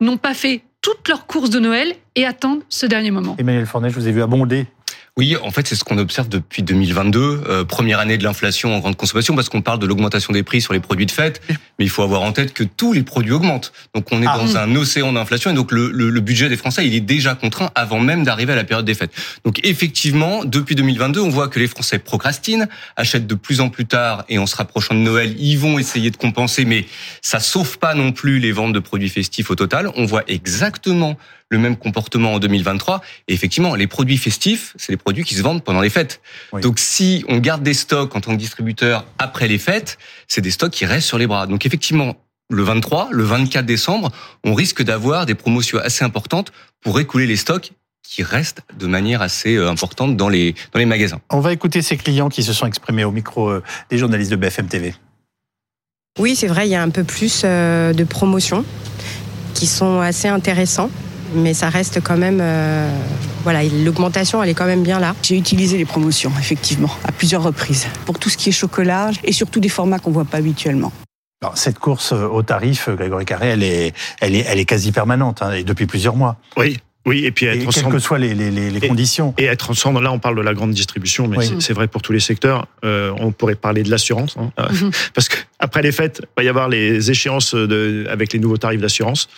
n'ont 0.00 0.16
pas 0.16 0.34
fait 0.34 0.62
toutes 0.80 1.08
leurs 1.08 1.26
courses 1.26 1.50
de 1.50 1.60
Noël 1.60 1.94
et 2.16 2.26
attendent 2.26 2.62
ce 2.68 2.86
dernier 2.86 3.10
moment. 3.10 3.36
Emmanuel 3.38 3.66
Fournet, 3.66 3.90
je 3.90 3.94
vous 3.94 4.08
ai 4.08 4.12
vu 4.12 4.22
abonder. 4.22 4.66
Oui, 5.18 5.36
en 5.42 5.50
fait, 5.50 5.66
c'est 5.68 5.74
ce 5.74 5.84
qu'on 5.84 5.98
observe 5.98 6.30
depuis 6.30 6.62
2022, 6.62 7.42
euh, 7.46 7.64
première 7.66 7.98
année 7.98 8.16
de 8.16 8.24
l'inflation 8.24 8.74
en 8.74 8.78
grande 8.78 8.96
consommation, 8.96 9.34
parce 9.34 9.50
qu'on 9.50 9.60
parle 9.60 9.78
de 9.78 9.84
l'augmentation 9.84 10.32
des 10.32 10.42
prix 10.42 10.62
sur 10.62 10.72
les 10.72 10.80
produits 10.80 11.04
de 11.04 11.10
fête, 11.10 11.42
mais 11.78 11.84
il 11.84 11.90
faut 11.90 12.02
avoir 12.02 12.22
en 12.22 12.32
tête 12.32 12.54
que 12.54 12.64
tous 12.64 12.94
les 12.94 13.02
produits 13.02 13.32
augmentent. 13.32 13.74
Donc, 13.94 14.06
on 14.10 14.22
est 14.22 14.26
Ah. 14.26 14.38
dans 14.38 14.56
un 14.56 14.74
océan 14.74 15.12
d'inflation, 15.12 15.50
et 15.50 15.54
donc 15.54 15.70
le, 15.70 15.90
le- 15.90 16.08
le 16.08 16.20
budget 16.22 16.48
des 16.48 16.56
Français, 16.56 16.86
il 16.86 16.94
est 16.94 17.00
déjà 17.00 17.34
contraint 17.34 17.70
avant 17.74 18.00
même 18.00 18.24
d'arriver 18.24 18.54
à 18.54 18.56
la 18.56 18.64
période 18.64 18.86
des 18.86 18.94
fêtes. 18.94 19.12
Donc, 19.44 19.60
effectivement, 19.64 20.46
depuis 20.46 20.76
2022, 20.76 21.20
on 21.20 21.28
voit 21.28 21.48
que 21.48 21.58
les 21.58 21.68
Français 21.68 21.98
procrastinent, 21.98 22.66
achètent 22.96 23.26
de 23.26 23.34
plus 23.34 23.60
en 23.60 23.68
plus 23.68 23.84
tard, 23.84 24.24
et 24.30 24.38
en 24.38 24.46
se 24.46 24.56
rapprochant 24.56 24.94
de 24.94 25.00
Noël, 25.00 25.36
ils 25.38 25.56
vont 25.58 25.78
essayer 25.78 26.10
de 26.10 26.16
compenser, 26.16 26.64
mais 26.64 26.86
ça 27.20 27.38
sauve 27.38 27.78
pas 27.78 27.92
non 27.94 28.12
plus 28.12 28.38
les 28.38 28.52
ventes 28.52 28.72
de 28.72 28.78
produits 28.80 29.10
festifs 29.10 29.50
au 29.50 29.56
total. 29.56 29.90
On 29.94 30.06
voit 30.06 30.22
exactement 30.26 31.18
le 31.52 31.58
même 31.58 31.76
comportement 31.76 32.34
en 32.34 32.38
2023. 32.38 33.00
Et 33.28 33.34
effectivement, 33.34 33.74
les 33.76 33.86
produits 33.86 34.16
festifs, 34.16 34.74
c'est 34.76 34.90
les 34.90 34.96
produits 34.96 35.22
qui 35.22 35.34
se 35.34 35.42
vendent 35.42 35.62
pendant 35.62 35.80
les 35.80 35.90
fêtes. 35.90 36.20
Oui. 36.52 36.60
Donc 36.62 36.78
si 36.78 37.24
on 37.28 37.38
garde 37.38 37.62
des 37.62 37.74
stocks 37.74 38.16
en 38.16 38.20
tant 38.20 38.32
que 38.32 38.38
distributeur 38.38 39.06
après 39.18 39.46
les 39.46 39.58
fêtes, 39.58 39.98
c'est 40.26 40.40
des 40.40 40.50
stocks 40.50 40.72
qui 40.72 40.86
restent 40.86 41.06
sur 41.06 41.18
les 41.18 41.26
bras. 41.26 41.46
Donc 41.46 41.64
effectivement, 41.66 42.16
le 42.50 42.62
23, 42.62 43.08
le 43.12 43.22
24 43.22 43.64
décembre, 43.64 44.10
on 44.44 44.54
risque 44.54 44.82
d'avoir 44.82 45.26
des 45.26 45.34
promotions 45.34 45.78
assez 45.78 46.04
importantes 46.04 46.52
pour 46.80 46.98
écouler 46.98 47.26
les 47.26 47.36
stocks 47.36 47.72
qui 48.02 48.22
restent 48.22 48.62
de 48.78 48.86
manière 48.86 49.22
assez 49.22 49.54
euh, 49.54 49.70
importante 49.70 50.16
dans 50.16 50.28
les, 50.28 50.54
dans 50.72 50.78
les 50.78 50.86
magasins. 50.86 51.20
On 51.30 51.40
va 51.40 51.52
écouter 51.52 51.82
ces 51.82 51.96
clients 51.96 52.28
qui 52.28 52.42
se 52.42 52.52
sont 52.52 52.66
exprimés 52.66 53.04
au 53.04 53.12
micro 53.12 53.48
euh, 53.48 53.62
des 53.90 53.96
journalistes 53.96 54.30
de 54.30 54.36
BFM 54.36 54.66
TV. 54.66 54.94
Oui, 56.18 56.36
c'est 56.36 56.46
vrai, 56.46 56.66
il 56.66 56.70
y 56.70 56.74
a 56.74 56.82
un 56.82 56.90
peu 56.90 57.04
plus 57.04 57.42
euh, 57.44 57.94
de 57.94 58.04
promotions 58.04 58.64
qui 59.54 59.66
sont 59.66 60.00
assez 60.00 60.28
intéressants, 60.28 60.90
mais 61.34 61.54
ça 61.54 61.68
reste 61.68 62.00
quand 62.02 62.16
même. 62.16 62.38
euh, 62.40 62.88
voilà, 63.44 63.62
l'augmentation, 63.64 64.42
elle 64.42 64.50
est 64.50 64.54
quand 64.54 64.66
même 64.66 64.82
bien 64.84 65.00
là. 65.00 65.14
J'ai 65.22 65.36
utilisé 65.36 65.76
les 65.76 65.84
promotions, 65.84 66.32
effectivement, 66.38 66.90
à 67.04 67.12
plusieurs 67.12 67.42
reprises, 67.42 67.86
pour 68.06 68.18
tout 68.18 68.28
ce 68.30 68.36
qui 68.36 68.50
est 68.50 68.52
chocolat 68.52 69.10
et 69.24 69.32
surtout 69.32 69.58
des 69.60 69.68
formats 69.68 69.98
qu'on 69.98 70.12
voit 70.12 70.24
pas 70.24 70.38
habituellement. 70.38 70.92
Alors, 71.42 71.58
cette 71.58 71.78
course 71.80 72.12
euh, 72.12 72.26
au 72.28 72.42
tarif, 72.42 72.88
euh, 72.88 72.94
Grégory 72.94 73.24
Carré, 73.24 73.48
elle 73.48 73.62
est, 73.64 73.92
elle 74.20 74.36
est, 74.36 74.44
elle 74.48 74.60
est 74.60 74.64
quasi 74.64 74.92
permanente 74.92 75.42
hein, 75.42 75.50
et 75.52 75.64
depuis 75.64 75.86
plusieurs 75.86 76.14
mois. 76.14 76.36
Oui, 76.56 76.78
oui, 77.04 77.24
et 77.24 77.32
puis 77.32 77.46
Et 77.46 77.48
être 77.48 77.58
quelles 77.58 77.66
ensemble. 77.68 77.94
que 77.96 77.98
soient 77.98 78.18
les, 78.20 78.32
les, 78.32 78.52
les, 78.52 78.70
les 78.70 78.84
Et- 78.84 78.86
conditions. 78.86 79.34
Et 79.38 79.46
être 79.46 79.70
ensemble, 79.70 80.00
là 80.04 80.12
on 80.12 80.20
parle 80.20 80.36
de 80.36 80.40
la 80.42 80.54
grande 80.54 80.70
distribution, 80.70 81.26
mais 81.26 81.38
Oui. 81.38 81.56
c'est- 81.58 81.72
vrai 81.72 81.88
pour 81.88 82.00
tous 82.00 82.12
les 82.12 82.20
secteurs. 82.20 82.66
Euh, 82.84 83.12
on 83.18 83.32
pourrait 83.32 83.56
parler 83.56 83.82
de 83.82 83.90
l'assurance, 83.90 84.36
hein, 84.38 84.52
Mhm. 84.70 84.92
parce 85.14 85.28
que 85.28 85.36
après 85.58 85.82
les 85.82 85.90
fêtes, 85.90 86.20
il 86.22 86.28
va 86.36 86.42
y 86.44 86.48
avoir 86.48 86.68
les 86.68 87.10
échéances 87.10 87.56
de, 87.56 88.06
avec 88.08 88.32
les 88.32 88.38
nouveaux 88.38 88.56
tarifs 88.58 88.80
d'assurance. 88.80 89.28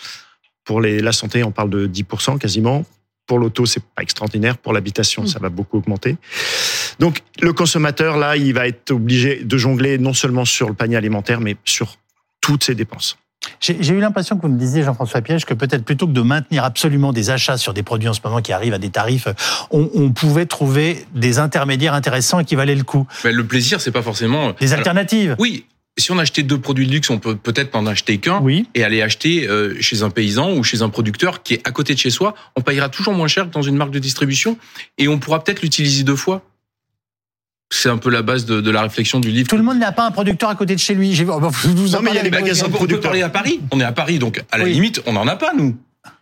Pour 0.65 0.81
les, 0.81 0.99
la 0.99 1.11
santé, 1.11 1.43
on 1.43 1.51
parle 1.51 1.69
de 1.69 1.87
10% 1.87 2.37
quasiment. 2.39 2.83
Pour 3.27 3.39
l'auto, 3.39 3.65
c'est 3.65 3.83
pas 3.83 4.01
extraordinaire. 4.03 4.57
Pour 4.57 4.73
l'habitation, 4.73 5.23
Mhm. 5.23 5.27
ça 5.27 5.39
va 5.39 5.49
beaucoup 5.49 5.77
augmenter. 5.77 6.17
Donc 6.99 7.21
le 7.41 7.53
consommateur, 7.53 8.17
là, 8.17 8.35
il 8.35 8.53
va 8.53 8.67
être 8.67 8.91
obligé 8.91 9.43
de 9.43 9.57
jongler 9.57 9.97
non 9.97 10.13
seulement 10.13 10.45
sur 10.45 10.67
le 10.67 10.73
panier 10.75 10.95
alimentaire, 10.97 11.39
mais 11.39 11.55
sur 11.65 11.97
toutes 12.41 12.63
ses 12.63 12.75
dépenses. 12.75 13.17
J'ai 13.59 13.89
eu 13.93 13.99
l'impression 13.99 14.37
que 14.37 14.41
vous 14.41 14.47
me 14.51 14.57
disiez, 14.57 14.81
Jean-François 14.83 15.21
Piège, 15.21 15.45
que 15.45 15.53
peut-être 15.53 15.85
plutôt 15.85 16.07
que 16.07 16.11
de 16.13 16.21
maintenir 16.21 16.63
absolument 16.63 17.13
des 17.13 17.29
achats 17.29 17.57
sur 17.57 17.73
des 17.75 17.83
produits 17.83 18.07
en 18.09 18.13
ce 18.13 18.19
moment 18.23 18.41
qui 18.41 18.51
arrivent 18.51 18.73
à 18.73 18.79
des 18.79 18.89
tarifs, 18.89 19.27
on, 19.69 19.87
on 19.93 20.11
pouvait 20.11 20.47
trouver 20.47 21.05
des 21.13 21.37
intermédiaires 21.37 21.93
intéressants 21.93 22.39
et 22.39 22.45
qui 22.45 22.55
valaient 22.55 22.73
le 22.75 22.83
coup. 22.83 23.05
Mais 23.23 23.31
le 23.31 23.45
plaisir, 23.45 23.81
c'est 23.81 23.91
pas 23.91 24.01
forcément. 24.01 24.53
Des 24.53 24.67
Alors, 24.73 24.79
alternatives. 24.79 25.35
oui, 25.37 25.65
si 25.97 26.11
on 26.11 26.19
achetait 26.19 26.43
deux 26.43 26.59
produits 26.59 26.85
de 26.87 26.91
luxe, 26.91 27.09
on 27.09 27.19
peut 27.19 27.35
peut-être 27.35 27.75
en 27.75 27.85
acheter 27.85 28.17
qu'un. 28.17 28.39
Oui. 28.41 28.67
et 28.75 28.83
aller 28.83 29.01
acheter 29.01 29.47
euh, 29.47 29.75
chez 29.81 30.03
un 30.03 30.09
paysan 30.09 30.53
ou 30.53 30.63
chez 30.63 30.81
un 30.81 30.89
producteur 30.89 31.41
qui 31.43 31.53
est 31.55 31.67
à 31.67 31.71
côté 31.71 31.93
de 31.93 31.99
chez 31.99 32.09
soi, 32.09 32.35
on 32.55 32.61
payera 32.61 32.89
toujours 32.89 33.13
moins 33.13 33.27
cher 33.27 33.45
que 33.47 33.53
dans 33.53 33.61
une 33.61 33.77
marque 33.77 33.91
de 33.91 33.99
distribution 33.99 34.57
et 34.97 35.07
on 35.07 35.19
pourra 35.19 35.43
peut-être 35.43 35.61
l'utiliser 35.61 36.03
deux 36.03 36.15
fois. 36.17 36.41
C'est 37.71 37.89
un 37.89 37.97
peu 37.97 38.09
la 38.11 38.21
base 38.21 38.45
de, 38.45 38.61
de 38.61 38.71
la 38.71 38.83
réflexion 38.83 39.19
du 39.19 39.31
livre. 39.31 39.47
Tout 39.49 39.57
le 39.57 39.63
monde 39.63 39.79
n'a 39.79 39.91
pas 39.91 40.05
un 40.05 40.11
producteur 40.11 40.49
à 40.49 40.55
côté 40.55 40.75
de 40.75 40.79
chez 40.79 40.93
lui. 40.93 41.17
Oh, 41.27 41.39
vous 41.39 41.95
en 41.95 41.97
Non, 41.97 42.03
mais 42.03 42.11
il 42.11 42.15
y 42.15 42.17
a 42.17 42.21
avec- 42.21 42.31
magasins 42.33 42.65
on 42.65 42.69
on 42.69 42.71
producteurs. 42.73 43.01
parler 43.01 43.21
à 43.23 43.29
Paris. 43.29 43.59
On 43.71 43.79
est 43.79 43.83
à 43.83 43.91
Paris, 43.91 44.19
donc 44.19 44.43
à 44.51 44.57
la 44.59 44.65
Oui. 44.65 44.73
limite, 44.73 45.01
on 45.07 45.13
n'en 45.13 45.27
a 45.27 45.35
pas, 45.35 45.53
nous. 45.57 45.75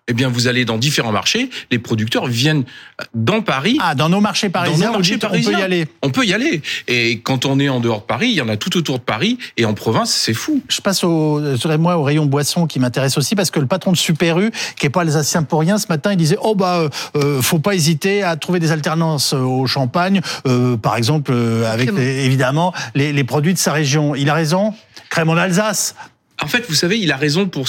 Eh 0.09 0.13
bien, 0.13 0.27
vous 0.27 0.47
allez 0.47 0.65
dans 0.65 0.77
différents 0.77 1.13
marchés, 1.13 1.49
les 1.71 1.79
producteurs 1.79 2.27
viennent 2.27 2.65
dans 3.13 3.41
Paris. 3.41 3.77
Ah, 3.81 3.95
dans 3.95 4.09
nos 4.09 4.19
marchés 4.19 4.49
parisiens, 4.49 4.87
nos 4.87 4.93
marchés 4.97 5.13
dites, 5.13 5.23
on 5.23 5.27
peut 5.27 5.31
parisiens. 5.31 5.59
y 5.59 5.61
aller. 5.61 5.87
On 6.01 6.09
peut 6.09 6.25
y 6.25 6.33
aller. 6.33 6.61
Et 6.89 7.19
quand 7.21 7.45
on 7.45 7.57
est 7.57 7.69
en 7.69 7.79
dehors 7.79 8.01
de 8.01 8.05
Paris, 8.05 8.27
il 8.27 8.35
y 8.35 8.41
en 8.41 8.49
a 8.49 8.57
tout 8.57 8.75
autour 8.75 8.99
de 8.99 9.03
Paris. 9.03 9.37
Et 9.55 9.63
en 9.63 9.73
province, 9.73 10.13
c'est 10.13 10.33
fou. 10.33 10.61
Je 10.67 10.81
passe 10.81 11.05
au, 11.05 11.39
euh, 11.39 11.77
moi 11.77 11.95
au 11.97 12.03
rayon 12.03 12.25
boisson 12.25 12.67
qui 12.67 12.79
m'intéresse 12.79 13.17
aussi 13.17 13.33
parce 13.33 13.49
que 13.49 13.61
le 13.61 13.65
patron 13.65 13.93
de 13.93 13.97
Super 13.97 14.39
U, 14.39 14.51
qui 14.77 14.87
est 14.87 14.89
pas 14.89 15.01
alsacien 15.03 15.43
pour 15.43 15.61
rien, 15.61 15.77
ce 15.77 15.87
matin, 15.87 16.11
il 16.11 16.17
disait 16.17 16.37
oh 16.41 16.53
bah 16.53 16.79
euh, 16.79 16.89
euh, 17.15 17.41
faut 17.41 17.59
pas 17.59 17.73
hésiter 17.73 18.23
à 18.23 18.35
trouver 18.35 18.59
des 18.59 18.73
alternances 18.73 19.31
au 19.31 19.67
champagne, 19.67 20.19
euh, 20.47 20.75
par 20.75 20.97
exemple 20.97 21.31
euh, 21.33 21.71
avec 21.71 21.93
les- 21.93 22.25
évidemment 22.25 22.73
les, 22.93 23.13
les 23.13 23.23
produits 23.23 23.53
de 23.53 23.57
sa 23.57 23.71
région. 23.71 24.15
Il 24.15 24.29
a 24.29 24.33
raison. 24.33 24.73
Crème 25.09 25.29
en 25.29 25.35
Alsace. 25.37 25.95
En 26.41 26.47
fait, 26.47 26.65
vous 26.67 26.75
savez, 26.75 26.99
il 26.99 27.09
a 27.13 27.15
raison 27.15 27.47
pour, 27.47 27.67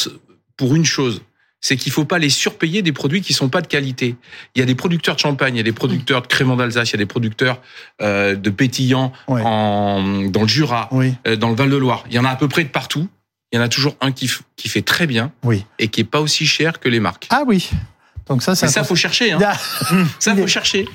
pour 0.57 0.75
une 0.75 0.85
chose. 0.85 1.23
C'est 1.66 1.76
qu'il 1.78 1.92
faut 1.92 2.04
pas 2.04 2.18
les 2.18 2.28
surpayer 2.28 2.83
des 2.83 2.92
produits 2.92 3.23
qui 3.23 3.33
sont 3.33 3.49
pas 3.49 3.62
de 3.62 3.66
qualité. 3.66 4.16
Il 4.54 4.59
y 4.59 4.62
a 4.62 4.66
des 4.66 4.75
producteurs 4.75 5.14
de 5.14 5.21
champagne, 5.21 5.54
il 5.54 5.56
y 5.56 5.61
a 5.61 5.64
des 5.64 5.73
producteurs 5.73 6.21
de 6.21 6.26
crémant 6.26 6.56
d'Alsace, 6.56 6.90
il 6.90 6.92
y 6.92 6.97
a 6.97 6.99
des 6.99 7.06
producteurs 7.06 7.59
euh, 8.02 8.35
de 8.37 8.50
pétillants 8.50 9.14
Ouais. 9.28 9.40
en, 9.42 10.25
dans 10.28 10.42
le 10.42 10.47
Jura, 10.49 10.88
Oui, 10.92 11.14
euh, 11.26 11.37
dans 11.37 11.49
le 11.49 11.54
Val-de-Loire. 11.54 12.04
Il 12.11 12.14
y 12.14 12.18
en 12.18 12.26
a 12.26 12.28
à 12.28 12.37
peu 12.37 12.49
près 12.49 12.64
de 12.64 12.68
partout. 12.68 13.09
Il 13.50 13.56
y 13.56 13.59
en 13.59 13.62
a 13.62 13.71
toujours 13.71 13.97
un 14.02 14.12
qui, 14.12 14.30
qui 14.56 14.68
fait 14.68 14.83
très 14.83 15.06
bien 15.06 15.33
oui. 15.42 15.64
et 15.78 15.88
qui 15.88 16.02
est 16.02 16.04
pas 16.04 16.21
aussi 16.21 16.44
cher 16.44 16.80
que 16.80 16.90
les 16.90 17.00
marques. 17.00 17.28
Ah 17.30 17.44
oui. 17.47 17.71
Donc 18.28 18.42
ça, 18.42 18.54
ça, 18.54 18.66
un- 18.80 18.85
faut 18.85 18.94
chercher. 18.94 19.33
Hein. 19.33 19.38
Ça, 20.18 20.35
faut 20.37 20.47
chercher. 20.47 20.87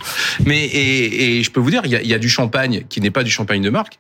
Mais 0.46 0.66
et, 0.66 1.40
et 1.40 1.44
je 1.44 1.50
peux 1.50 1.60
vous 1.60 1.72
dire, 1.72 1.82
il 1.86 1.90
y 1.92 1.96
a, 1.96 2.02
il 2.04 2.08
y 2.08 2.14
a 2.14 2.20
du 2.20 2.30
champagne 2.30 2.84
qui 2.90 3.02
n'est 3.02 3.10
pas 3.12 3.24
du 3.24 3.32
champagne 3.32 3.64
de 3.64 3.70
marque, 3.72 3.98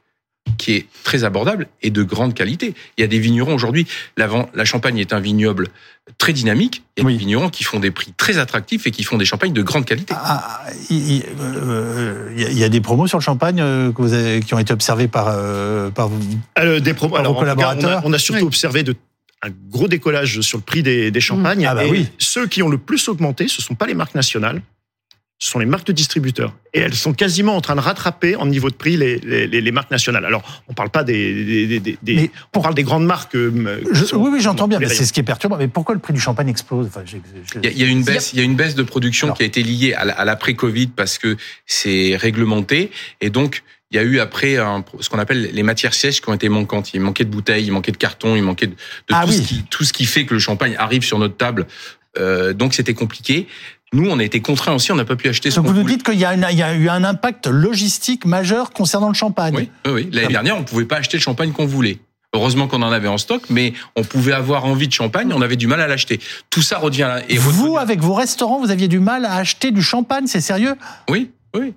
qui 0.59 0.73
est 0.73 0.85
très 1.03 1.23
abordable 1.23 1.67
et 1.81 1.89
de 1.89 2.03
grande 2.03 2.35
qualité. 2.35 2.75
Il 2.97 3.01
y 3.01 3.03
a 3.03 3.07
des 3.07 3.17
vignerons 3.17 3.55
aujourd'hui. 3.55 3.87
La, 4.17 4.27
Champagne 4.65 4.99
est 4.99 5.13
un 5.13 5.19
vignoble 5.19 5.69
très 6.19 6.33
dynamique. 6.33 6.83
Il 6.97 7.01
y 7.01 7.03
a 7.03 7.05
Oui. 7.07 7.13
des 7.13 7.19
vignerons 7.19 7.49
qui 7.49 7.63
font 7.63 7.79
des 7.79 7.89
prix 7.91 8.13
très 8.15 8.37
attractifs 8.37 8.85
et 8.85 8.91
qui 8.91 9.03
font 9.03 9.17
des 9.17 9.25
champagnes 9.25 9.53
de 9.53 9.61
grande 9.63 9.85
qualité. 9.85 10.13
Ah, 10.17 10.61
il 10.91 11.11
il- 11.13 11.23
euh, 11.39 12.31
il 12.37 12.57
y, 12.57 12.63
a- 12.63 12.69
des 12.69 12.81
promos 12.81 13.07
sur 13.07 13.17
le 13.17 13.23
champagne 13.23 13.61
euh, 13.61 13.91
que 13.91 14.01
vous 14.01 14.13
avez, 14.13 14.41
qui 14.41 14.53
ont 14.53 14.59
été 14.59 14.73
observés 14.73 15.07
par, 15.07 15.27
euh, 15.29 15.89
par 15.89 16.09
vous. 16.09 16.19
Euh, 16.59 16.79
des 16.79 16.93
promos. 16.93 17.13
Par 17.13 17.21
Alors, 17.21 17.33
vos 17.33 17.39
en 17.39 17.41
tout 17.41 17.45
cas, 17.47 17.53
on, 17.55 17.59
a, 17.61 17.63
collaborateurs 17.73 18.01
on 18.05 18.13
a 18.13 18.19
surtout 18.19 18.41
Oui. 18.41 18.47
observé 18.47 18.83
de, 18.83 18.95
un 19.41 19.49
gros 19.69 19.87
décollage 19.87 20.41
sur 20.41 20.57
le 20.57 20.63
prix 20.63 20.83
des, 20.83 21.09
des 21.11 21.21
champagnes. 21.21 21.65
Ah 21.65 21.73
bah 21.73 21.85
et 21.85 21.89
oui. 21.89 22.07
ceux 22.17 22.45
qui 22.47 22.61
ont 22.61 22.69
le 22.69 22.77
plus 22.77 23.07
augmenté, 23.07 23.47
ce 23.47 23.61
sont 23.61 23.75
pas 23.75 23.87
les 23.87 23.93
marques 23.93 24.15
nationales, 24.15 24.61
ce 25.41 25.50
sont 25.51 25.60
les 25.60 25.65
marques 25.65 25.88
de 25.88 25.93
distributeurs. 25.93 26.53
Et 26.74 26.79
elles 26.79 26.93
sont 26.93 27.13
quasiment 27.13 27.55
en 27.55 27.62
train 27.62 27.75
de 27.75 27.79
rattraper 27.79 28.36
en 28.36 28.46
niveau 28.46 28.69
de 28.69 28.75
prix 28.75 28.98
les, 28.98 29.19
les, 29.19 29.48
les- 29.48 29.62
les 29.62 29.72
marques 29.72 29.89
nationales. 29.89 30.25
Alors, 30.25 30.43
on 30.67 30.74
parle 30.74 30.89
pas 30.89 31.05
des, 31.05 31.65
des, 31.65 31.79
des- 31.79 31.98
des- 32.03 32.31
on 32.53 32.60
parle 32.62 32.75
des 32.75 32.84
grandes 32.84 33.05
marques. 33.05 33.36
euh, 33.36 33.79
Je- 33.93 34.03
sont 34.05 34.17
oui, 34.17 34.29
oui, 34.34 34.41
j'entends 34.41 34.67
bien, 34.67 34.79
mais 34.79 34.89
c'est 34.89 35.05
ce 35.05 35.13
qui 35.13 35.22
est 35.22 35.24
perturbant. 35.24 35.55
Mais 35.58 35.69
pourquoi 35.69 35.96
le 35.96 36.01
prix 36.01 36.13
du 36.13 36.19
champagne 36.19 36.50
explose? 36.50 36.88
Enfin, 36.88 37.03
Il 37.55 37.63
y, 37.63 37.67
a, 37.67 37.72
il 37.72 37.79
y 37.79 37.84
a 37.84 37.88
une 37.88 38.03
baisse, 38.03 38.34
il 38.34 38.39
y 38.39 38.41
a 38.41 38.46
une 38.46 38.55
baisse 38.58 38.75
de 38.75 38.84
production 38.84 39.27
Alors. 39.27 39.38
qui 39.38 39.43
a 39.43 39.46
été 39.46 39.63
liée 39.63 39.93
à 39.93 40.03
la- 40.03 40.13
à 40.13 40.25
l'après-Covid 40.25 40.88
parce 40.88 41.17
que 41.17 41.38
c'est 41.65 42.17
réglementé 42.17 42.91
et 43.22 43.29
donc 43.29 43.63
il 43.91 43.96
y 43.96 44.00
a 44.00 44.03
eu 44.03 44.19
après 44.19 44.58
un- 44.58 44.84
ce 45.00 45.10
qu'on 45.10 45.17
appelle 45.19 45.50
les 45.53 45.63
matières 45.63 45.93
sèches 45.96 46.22
qui 46.22 46.29
ont 46.29 46.34
été 46.34 46.50
manquantes. 46.50 46.93
Il 46.93 47.00
manquait 47.00 47.24
de 47.24 47.31
bouteilles, 47.31 47.65
il 47.65 47.72
manquait 47.72 47.91
de 47.93 47.98
carton, 47.98 48.36
il 48.36 48.43
manquait 48.43 48.67
de, 48.67 48.74
de 48.74 48.77
Ah 49.10 49.24
tout, 49.24 49.29
oui. 49.31 49.38
ce 49.38 49.41
qui, 49.41 49.63
tout 49.63 49.84
ce 49.86 49.93
qui 49.93 50.05
fait 50.05 50.25
que 50.25 50.34
le 50.34 50.39
champagne 50.39 50.75
arrive 50.77 51.03
sur 51.03 51.17
notre 51.17 51.38
table. 51.38 51.65
Euh, 52.17 52.53
donc 52.53 52.74
c'était 52.74 52.93
compliqué. 52.96 53.48
Nous, 53.93 54.08
on 54.10 54.19
a 54.19 54.24
été 54.24 54.39
contraints 54.39 54.74
aussi, 54.74 54.91
on 54.91 54.96
n'a 54.96 55.05
pas 55.05 55.15
pu 55.15 55.29
acheter 55.29 55.50
ce 55.50 55.55
Donc 55.55 55.65
vous 55.65 55.74
nous 55.74 55.81
voulait. 55.81 55.96
dites 55.96 56.03
qu'il 56.05 56.19
y, 56.19 56.25
a 56.25 56.36
y 56.36 56.62
a 56.63 56.74
eu 56.75 56.89
un 56.89 57.03
impact 57.03 57.48
logistique 57.48 58.25
majeur 58.25 58.72
concernant 58.72 59.08
le 59.08 59.15
champagne. 59.15 59.55
Oui, 59.55 59.69
oui. 59.91 60.10
L'année 60.12 60.27
dernière, 60.27 60.58
on 60.58 60.63
pouvait 60.63 60.86
pas 60.86 60.98
acheter 60.98 61.17
le 61.17 61.24
champagne 61.24 61.51
qu'on 61.51 61.65
voulait. 61.65 61.98
Heureusement 62.36 62.67
qu'on 62.67 62.84
en 62.84 62.91
avait 62.91 63.08
en 63.08 63.17
stock, 63.17 63.41
mais 63.50 63.74
on 63.96 64.03
pouvait 64.03 64.34
avoir 64.34 64.65
envie 64.65 64.88
de 64.88 64.93
champagne, 64.93 65.31
on 65.34 65.41
avait 65.41 65.55
du 65.55 65.65
mal 65.65 65.81
à 65.81 65.88
l'acheter. 65.88 66.19
Tout 66.51 66.62
ça 66.62 66.77
revient 66.77 67.10
et 67.27 67.38
vous, 67.39 67.77
avec 67.79 68.01
vos 68.01 68.13
restaurants, 68.13 68.60
vous 68.60 68.69
aviez 68.69 68.88
du 68.88 69.00
mal 69.00 69.25
à 69.25 69.34
acheter 69.38 69.72
du 69.72 69.81
champagne, 69.81 70.27
c'est 70.27 70.39
sérieux? 70.41 70.75
Oui, 71.10 71.31
oui, 71.58 71.74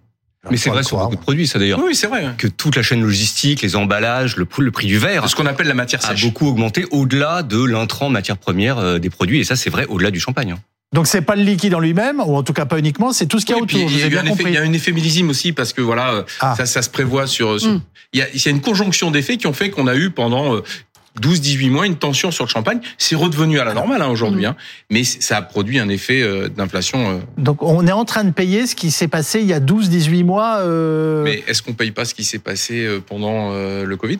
Mais 0.50 0.58
c'est 0.58 0.68
vrai 0.68 0.82
sur 0.82 0.98
beaucoup 0.98 1.16
de 1.16 1.20
produits, 1.22 1.46
ça 1.46 1.58
d'ailleurs. 1.58 1.80
oui, 1.82 1.94
c'est 1.94 2.08
vrai. 2.08 2.26
Que 2.36 2.48
toute 2.48 2.76
la 2.76 2.82
chaîne 2.82 3.00
logistique, 3.00 3.62
les 3.62 3.74
emballages, 3.76 4.36
le, 4.36 4.44
prix- 4.44 4.62
le 4.62 4.70
prix 4.70 4.86
du 4.86 4.98
verre 4.98 5.26
Ce 5.30 5.34
qu'on 5.34 5.46
appelle 5.46 5.68
la 5.68 5.72
matière 5.72 6.04
a 6.04 6.08
sèche. 6.08 6.22
beaucoup 6.26 6.46
augmenté 6.46 6.84
au-delà 6.90 7.42
de 7.42 7.64
l'intrant 7.64 8.10
matière 8.10 8.36
première 8.36 8.76
euh, 8.76 8.98
des 8.98 9.08
produits. 9.08 9.40
Et 9.40 9.44
ça, 9.44 9.56
c'est 9.56 9.70
vrai 9.70 9.86
au-delà 9.88 10.10
du 10.10 10.20
champagne. 10.20 10.54
Donc 10.92 11.06
c'est 11.06 11.22
pas 11.22 11.36
le 11.36 11.42
liquide 11.42 11.74
en 11.74 11.80
lui-même, 11.80 12.20
ou 12.20 12.36
en 12.36 12.42
tout 12.42 12.52
cas 12.52 12.66
pas 12.66 12.78
uniquement, 12.78 13.12
c'est 13.12 13.26
tout 13.26 13.38
ce 13.40 13.46
qu'il 13.46 13.54
y 13.54 13.58
a 13.58 13.62
Oui, 13.62 13.64
autour. 13.64 13.80
il 13.80 13.98
y, 13.98 14.02
a 14.02 14.06
avez 14.06 14.14
eu 14.14 14.18
un 14.18 14.22
bien 14.24 14.32
effet, 14.32 14.44
il 14.46 14.52
y 14.52 14.56
a 14.58 14.62
un 14.62 14.72
effet 14.72 14.92
millésime 14.92 15.30
aussi 15.30 15.52
parce 15.52 15.72
que 15.72 15.80
voilà, 15.80 16.12
euh, 16.12 16.22
Ah. 16.40 16.54
ça, 16.56 16.66
ça 16.66 16.82
se 16.82 16.90
prévoit 16.90 17.26
sur. 17.26 17.58
sur- 17.60 17.70
Mm. 17.72 17.80
il, 18.12 18.18
y 18.20 18.22
a, 18.22 18.26
il 18.34 18.44
y 18.44 18.48
a 18.48 18.50
une 18.50 18.60
conjonction 18.60 19.10
d'effets 19.10 19.36
qui 19.38 19.46
ont 19.46 19.52
fait 19.54 19.70
qu'on 19.70 19.86
a 19.86 19.96
eu 19.96 20.10
pendant 20.10 20.54
euh, 20.56 20.62
12-18 21.20 21.70
mois 21.70 21.86
une 21.86 21.96
tension 21.96 22.30
sur 22.30 22.44
le 22.44 22.50
champagne. 22.50 22.80
C'est 22.98 23.16
redevenu 23.16 23.58
à 23.60 23.64
la 23.64 23.74
normale 23.74 24.00
hein, 24.02 24.08
aujourd'hui, 24.08 24.42
Mm. 24.42 24.48
hein, 24.50 24.56
mais 24.90 25.04
ça 25.04 25.38
a 25.38 25.42
produit 25.42 25.78
un 25.78 25.88
effet 25.88 26.20
euh, 26.22 26.48
d'inflation. 26.48 27.10
euh. 27.10 27.18
Donc 27.38 27.62
on 27.62 27.86
est 27.86 27.92
en 27.92 28.04
train 28.04 28.24
de 28.24 28.30
payer 28.30 28.66
ce 28.66 28.74
qui 28.74 28.90
s'est 28.90 29.08
passé 29.08 29.40
il 29.40 29.46
y 29.46 29.52
a 29.54 29.60
12-18 29.60 30.24
mois. 30.24 30.58
euh, 30.58 31.22
Mais 31.24 31.42
est-ce 31.46 31.62
qu'on 31.62 31.72
paye 31.74 31.90
pas 31.90 32.04
ce 32.04 32.14
qui 32.14 32.24
s'est 32.24 32.38
passé 32.38 32.84
euh, 32.84 33.00
pendant 33.00 33.52
euh, 33.52 33.84
le 33.84 33.96
Covid? 33.96 34.18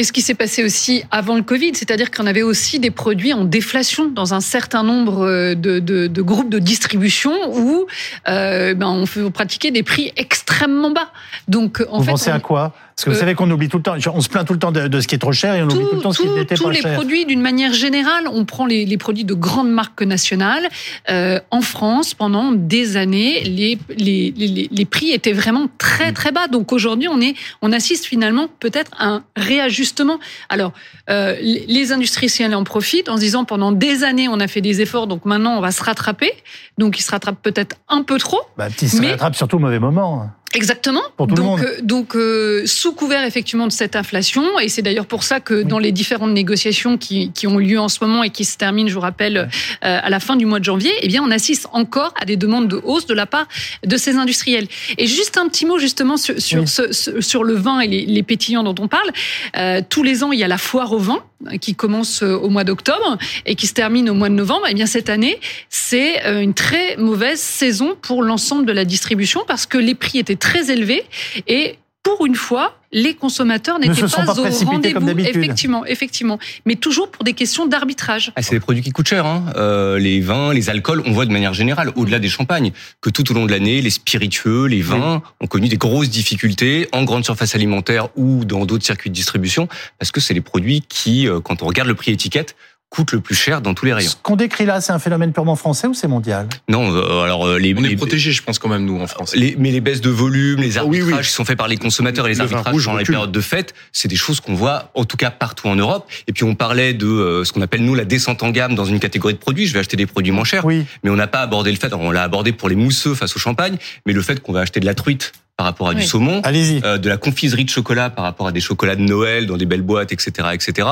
Et 0.00 0.02
ce 0.02 0.12
qui 0.14 0.22
s'est 0.22 0.32
passé 0.34 0.64
aussi 0.64 1.04
avant 1.10 1.36
le 1.36 1.42
Covid, 1.42 1.72
c'est-à-dire 1.74 2.10
qu'on 2.10 2.26
avait 2.26 2.40
aussi 2.40 2.78
des 2.78 2.90
produits 2.90 3.34
en 3.34 3.44
déflation 3.44 4.08
dans 4.08 4.32
un 4.32 4.40
certain 4.40 4.82
nombre 4.82 5.26
euh, 5.26 5.54
de, 5.54 5.78
de- 5.78 6.06
de 6.06 6.22
groupes 6.22 6.48
de 6.48 6.58
distribution 6.58 7.32
où 7.54 7.84
euh, 8.26 8.72
ben, 8.72 8.86
on, 8.88 9.04
fait, 9.04 9.20
on 9.20 9.30
pratiquait 9.30 9.70
des 9.70 9.82
prix 9.82 10.10
extrêmement 10.16 10.90
bas. 10.90 11.12
Donc 11.48 11.84
en 11.90 11.98
vous 11.98 12.04
fait, 12.04 12.10
pensez 12.12 12.30
on- 12.30 12.34
à 12.36 12.40
quoi? 12.40 12.74
Parce 13.00 13.04
que 13.06 13.10
vous 13.10 13.16
Euh, 13.16 13.20
savez 13.20 13.34
qu'on 13.34 13.50
oublie 13.50 13.68
tout 13.70 13.78
le 13.78 13.82
temps, 13.82 13.94
on 14.14 14.20
se 14.20 14.28
plaint 14.28 14.46
tout 14.46 14.52
le 14.52 14.58
temps 14.58 14.72
de, 14.72 14.86
de 14.86 15.00
ce 15.00 15.08
qui 15.08 15.14
est 15.14 15.18
trop 15.18 15.32
cher 15.32 15.54
et 15.54 15.62
on 15.62 15.66
oublie 15.70 15.86
tout 15.88 15.96
le 15.96 16.00
temps 16.02 16.12
ce 16.12 16.20
qui 16.20 16.28
tout- 16.28 16.34
n'était 16.36 16.54
tous 16.54 16.64
pas 16.64 16.70
les 16.70 16.82
cher. 16.82 16.94
produits, 16.94 17.24
d'une 17.24 17.40
manière 17.40 17.72
générale, 17.72 18.24
on 18.30 18.44
prend 18.44 18.66
les, 18.66 18.84
les 18.84 18.98
produits 18.98 19.24
de 19.24 19.32
grandes 19.32 19.70
marques 19.70 20.02
nationales. 20.02 20.68
Euh, 21.08 21.40
en 21.50 21.62
France, 21.62 22.12
pendant 22.12 22.52
des 22.52 22.98
années, 22.98 23.40
les, 23.44 23.78
les, 23.96 24.34
les, 24.36 24.68
les 24.70 24.84
prix 24.84 25.12
étaient 25.12 25.32
vraiment 25.32 25.68
très 25.78 26.12
très 26.12 26.30
bas. 26.30 26.46
Donc 26.46 26.72
aujourd'hui, 26.74 27.08
on 27.08 27.20
est, 27.22 27.34
on 27.62 27.72
assiste 27.72 28.04
finalement 28.04 28.48
peut-être 28.60 28.90
à 28.98 29.06
un 29.08 29.24
réajustement. 29.36 30.18
Alors, 30.50 30.72
euh, 31.08 31.36
les 31.40 31.64
les 31.66 31.92
industriels 31.92 32.54
en 32.54 32.64
profitent 32.64 33.08
en 33.08 33.16
se 33.16 33.20
disant 33.22 33.44
pendant 33.46 33.72
des 33.72 34.04
années, 34.04 34.28
on 34.28 34.40
a 34.40 34.46
fait 34.48 34.60
des 34.60 34.82
efforts, 34.82 35.06
donc 35.06 35.24
maintenant 35.24 35.56
on 35.56 35.60
va 35.60 35.70
se 35.72 35.82
rattraper. 35.82 36.30
Donc 36.76 36.98
ils 36.98 37.02
se 37.02 37.10
rattrapent 37.10 37.40
peut-être 37.42 37.76
un 37.88 38.02
peu 38.02 38.18
trop. 38.18 38.40
Bah, 38.58 38.68
petit 38.68 38.88
se 38.88 39.00
Mais- 39.00 39.12
rattrape 39.12 39.34
surtout 39.36 39.56
au 39.56 39.60
mauvais 39.60 39.78
moment. 39.78 40.30
Exactement. 40.52 41.02
Pour 41.16 41.28
tout 41.28 41.36
le 41.36 41.42
donc, 41.42 41.46
monde. 41.46 41.60
euh, 41.60 41.80
donc 41.82 42.16
euh, 42.16 42.66
sous 42.66 42.92
couvert 42.92 43.24
effectivement 43.24 43.66
de 43.68 43.72
cette 43.72 43.94
inflation, 43.94 44.58
et 44.58 44.68
c'est 44.68 44.82
d'ailleurs 44.82 45.06
pour 45.06 45.22
ça 45.22 45.38
que 45.38 45.62
dans 45.62 45.78
les 45.78 45.92
différentes 45.92 46.32
négociations 46.32 46.98
qui, 46.98 47.30
qui 47.32 47.46
ont 47.46 47.56
lieu 47.58 47.78
en 47.78 47.88
ce 47.88 47.98
moment 48.04 48.24
et 48.24 48.30
qui 48.30 48.44
se 48.44 48.56
terminent, 48.56 48.88
je 48.88 48.94
vous 48.94 49.00
rappelle, 49.00 49.36
euh, 49.38 49.46
à 49.80 50.10
la 50.10 50.18
fin 50.18 50.34
du 50.34 50.46
mois 50.46 50.58
de 50.58 50.64
janvier, 50.64 50.90
eh 51.02 51.08
bien, 51.08 51.22
on 51.22 51.30
assiste 51.30 51.68
encore 51.72 52.12
à 52.20 52.24
des 52.24 52.36
demandes 52.36 52.66
de 52.68 52.80
hausse 52.84 53.06
de 53.06 53.14
la 53.14 53.26
part 53.26 53.46
de 53.86 53.96
ces 53.96 54.16
industriels. 54.16 54.66
Et 54.98 55.06
juste 55.06 55.38
un 55.38 55.48
petit 55.48 55.66
mot 55.66 55.78
justement 55.78 56.16
sur, 56.16 56.40
sur, 56.40 56.62
Oui. 56.62 56.66
ce- 56.68 56.92
ce- 56.92 57.20
sur 57.20 57.44
le 57.44 57.54
vin 57.54 57.78
et 57.80 57.86
les, 57.86 58.04
les 58.06 58.22
pétillants 58.24 58.64
dont 58.64 58.74
on 58.82 58.88
parle. 58.88 59.10
Euh, 59.56 59.80
tous 59.88 60.02
les 60.02 60.24
ans, 60.24 60.32
il 60.32 60.40
y 60.40 60.44
a 60.44 60.48
la 60.48 60.58
foire 60.58 60.92
au 60.92 60.98
vin 60.98 61.22
qui 61.60 61.74
commence 61.74 62.22
euh, 62.22 62.36
au 62.36 62.48
mois 62.48 62.64
d'octobre 62.64 63.18
et 63.46 63.54
qui 63.54 63.66
se 63.66 63.74
termine 63.74 64.10
au 64.10 64.14
mois 64.14 64.28
de 64.28 64.34
novembre. 64.34 64.66
Eh 64.68 64.74
bien, 64.74 64.86
cette 64.86 65.08
année, 65.08 65.38
c'est 65.68 66.24
euh, 66.26 66.40
une 66.40 66.54
très 66.54 66.96
mauvaise 66.96 67.40
saison 67.40 67.96
pour 68.00 68.22
l'ensemble 68.22 68.66
de 68.66 68.72
la 68.72 68.84
distribution 68.84 69.42
parce 69.46 69.66
que 69.66 69.78
les 69.78 69.94
prix 69.94 70.18
étaient 70.18 70.36
très 70.36 70.70
élevés 70.70 71.04
et 71.46 71.76
pour 72.02 72.24
une 72.24 72.34
fois, 72.34 72.78
les 72.92 73.14
consommateurs 73.14 73.78
n'étaient 73.78 74.00
pas, 74.00 74.24
pas 74.24 74.38
au 74.38 74.64
rendez-vous. 74.64 75.18
Effectivement, 75.20 75.84
effectivement, 75.84 76.38
mais 76.64 76.76
toujours 76.76 77.10
pour 77.10 77.24
des 77.24 77.34
questions 77.34 77.66
d'arbitrage. 77.66 78.32
Ah, 78.36 78.42
c'est 78.42 78.54
des 78.54 78.60
produits 78.60 78.82
qui 78.82 78.90
coûtent 78.90 79.08
cher. 79.08 79.26
Hein. 79.26 79.44
Euh, 79.56 79.98
les 79.98 80.20
vins, 80.20 80.52
les 80.52 80.70
alcools, 80.70 81.02
on 81.04 81.12
voit 81.12 81.26
de 81.26 81.32
manière 81.32 81.52
générale, 81.52 81.92
au-delà 81.96 82.18
des 82.18 82.28
champagnes, 82.28 82.72
que 83.00 83.10
tout 83.10 83.30
au 83.30 83.34
long 83.34 83.44
de 83.44 83.50
l'année, 83.50 83.82
les 83.82 83.90
spiritueux, 83.90 84.64
les 84.64 84.80
vins 84.80 85.22
ont 85.40 85.46
connu 85.46 85.68
des 85.68 85.76
grosses 85.76 86.10
difficultés 86.10 86.88
en 86.92 87.04
grande 87.04 87.24
surface 87.24 87.54
alimentaire 87.54 88.08
ou 88.16 88.44
dans 88.44 88.64
d'autres 88.64 88.84
circuits 88.84 89.10
de 89.10 89.14
distribution, 89.14 89.68
parce 89.98 90.10
que 90.10 90.20
c'est 90.20 90.34
les 90.34 90.40
produits 90.40 90.82
qui, 90.88 91.28
euh, 91.28 91.40
quand 91.40 91.62
on 91.62 91.66
regarde 91.66 91.88
le 91.88 91.94
prix 91.94 92.12
étiquette, 92.12 92.56
coûtent 92.90 93.12
le 93.12 93.20
plus 93.20 93.36
cher 93.36 93.60
dans 93.62 93.72
tous 93.72 93.86
les 93.86 93.92
rayons. 93.92 94.10
Ce 94.10 94.16
qu'on 94.20 94.34
décrit 94.34 94.66
là, 94.66 94.80
c'est 94.80 94.92
un 94.92 94.98
phénomène 94.98 95.32
purement 95.32 95.54
français 95.54 95.86
ou 95.86 95.94
c'est 95.94 96.08
mondial? 96.08 96.48
Non, 96.68 96.92
euh, 96.92 97.22
alors 97.22 97.46
euh, 97.46 97.56
les, 97.58 97.72
On 97.78 97.84
est 97.84 97.88
les- 97.90 97.96
protégés, 97.96 98.32
je 98.32 98.42
pense 98.42 98.58
quand 98.58 98.68
même 98.68 98.84
nous 98.84 99.00
en 99.00 99.06
France. 99.06 99.34
les- 99.36 99.54
mais 99.58 99.70
les 99.70 99.80
baisses 99.80 100.00
de 100.00 100.10
volume, 100.10 100.60
les 100.60 100.72
oui, 100.72 100.78
arbitrages 100.78 101.12
oui. 101.18 101.22
qui 101.22 101.32
sont 101.32 101.44
faits 101.44 101.56
par 101.56 101.68
les 101.68 101.76
consommateurs 101.76 102.26
et 102.26 102.30
les 102.30 102.34
Le 102.34 102.40
arbitrages 102.42 102.72
rouge 102.72 102.86
dans 102.86 102.96
les 102.96 103.04
périodes 103.04 103.30
de 103.30 103.40
fête, 103.40 103.74
c'est 103.92 104.08
des 104.08 104.16
choses 104.16 104.40
qu'on 104.40 104.54
voit 104.54 104.90
en 104.94 105.04
tout 105.04 105.16
cas 105.16 105.30
partout 105.30 105.68
en 105.68 105.76
Europe. 105.76 106.10
Et 106.26 106.32
puis 106.32 106.42
on 106.42 106.56
parlait 106.56 106.92
de 106.92 107.06
euh, 107.06 107.44
ce 107.44 107.52
qu'on 107.52 107.62
appelle 107.62 107.84
nous 107.84 107.94
la 107.94 108.04
descente 108.04 108.42
en 108.42 108.50
gamme 108.50 108.74
dans 108.74 108.84
une 108.84 108.98
catégorie 108.98 109.34
de 109.34 109.38
produits. 109.38 109.66
Je 109.68 109.72
vais 109.72 109.78
acheter 109.78 109.96
des 109.96 110.06
produits 110.06 110.32
moins 110.32 110.44
chers, 110.44 110.64
Oui. 110.64 110.84
mais 111.04 111.10
on 111.10 111.16
n'a 111.16 111.28
pas 111.28 111.40
abordé 111.42 111.70
le 111.70 111.78
fait. 111.78 111.86
alors, 111.86 112.00
on 112.00 112.10
l'a 112.10 112.24
abordé 112.24 112.52
pour 112.52 112.68
les 112.68 112.74
mousseux 112.76 113.14
face 113.14 113.36
au 113.36 113.38
champagne, 113.38 113.76
mais 114.04 114.12
le 114.12 114.20
fait 114.22 114.40
qu'on 114.40 114.52
va 114.52 114.60
acheter 114.60 114.80
de 114.80 114.86
la 114.86 114.94
truite 114.94 115.30
par 115.56 115.66
rapport 115.66 115.88
à 115.90 115.94
du 115.94 116.02
saumon, 116.02 116.40
Allez-y. 116.42 116.80
euh, 116.84 116.98
de 116.98 117.08
la 117.08 117.18
confiserie 117.18 117.64
de 117.66 117.70
chocolat 117.70 118.10
par 118.10 118.24
rapport 118.24 118.46
à 118.48 118.52
des 118.52 118.60
chocolats 118.60 118.96
de 118.96 119.02
Noël 119.02 119.46
dans 119.46 119.58
des 119.58 119.66
belles 119.66 119.82
boîtes, 119.82 120.10
etc., 120.10 120.48
etc. 120.54 120.88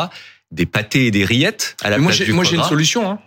Des 0.51 0.67
pâtés 0.67 1.07
et 1.07 1.11
des 1.11 1.25
rillettes 1.25 1.77
à 1.83 1.91
la 1.91 1.97
Mais 1.97 2.03
moi, 2.05 2.09
place 2.11 2.19
j'ai 2.19 2.25
du 2.25 2.33
moi, 2.33 2.45
foie 2.45 2.51
j'ai 2.53 2.57
une 2.57 2.65
solution. 2.65 3.11
Hein. 3.11 3.19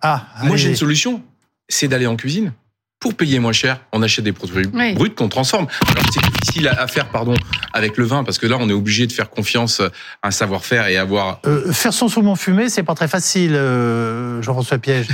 Ah, 0.00 0.26
Moi, 0.44 0.56
j'ai 0.56 0.64
allez-y. 0.64 0.68
une 0.70 0.76
solution. 0.76 1.22
C'est 1.68 1.88
d'aller 1.88 2.06
en 2.06 2.16
cuisine. 2.16 2.52
Pour 3.00 3.14
payer 3.14 3.40
moins 3.40 3.52
cher, 3.52 3.80
on 3.92 4.00
achète 4.02 4.24
des 4.24 4.32
produits 4.32 4.68
Oui. 4.72 4.94
bruts 4.94 5.10
qu'on 5.10 5.28
transforme. 5.28 5.66
Alors 5.88 6.04
c'est 6.12 6.22
difficile 6.22 6.68
à 6.68 6.86
faire, 6.86 7.08
pardon, 7.08 7.34
avec 7.72 7.96
le 7.96 8.04
vin, 8.04 8.22
parce 8.22 8.38
que 8.38 8.46
là, 8.46 8.56
on 8.60 8.68
est 8.68 8.72
obligé 8.72 9.08
de 9.08 9.12
faire 9.12 9.28
confiance 9.28 9.80
à 9.80 9.90
un 10.28 10.30
savoir-faire 10.30 10.86
et 10.86 10.96
avoir 10.96 11.40
Euh, 11.46 11.72
faire 11.72 11.92
son 11.92 12.06
saumon 12.08 12.36
fumé, 12.36 12.68
c'est 12.68 12.84
pas 12.84 12.94
très 12.94 13.08
facile, 13.08 13.54
euh, 13.56 14.40
Jean-François 14.42 14.78
Piège. 14.78 15.08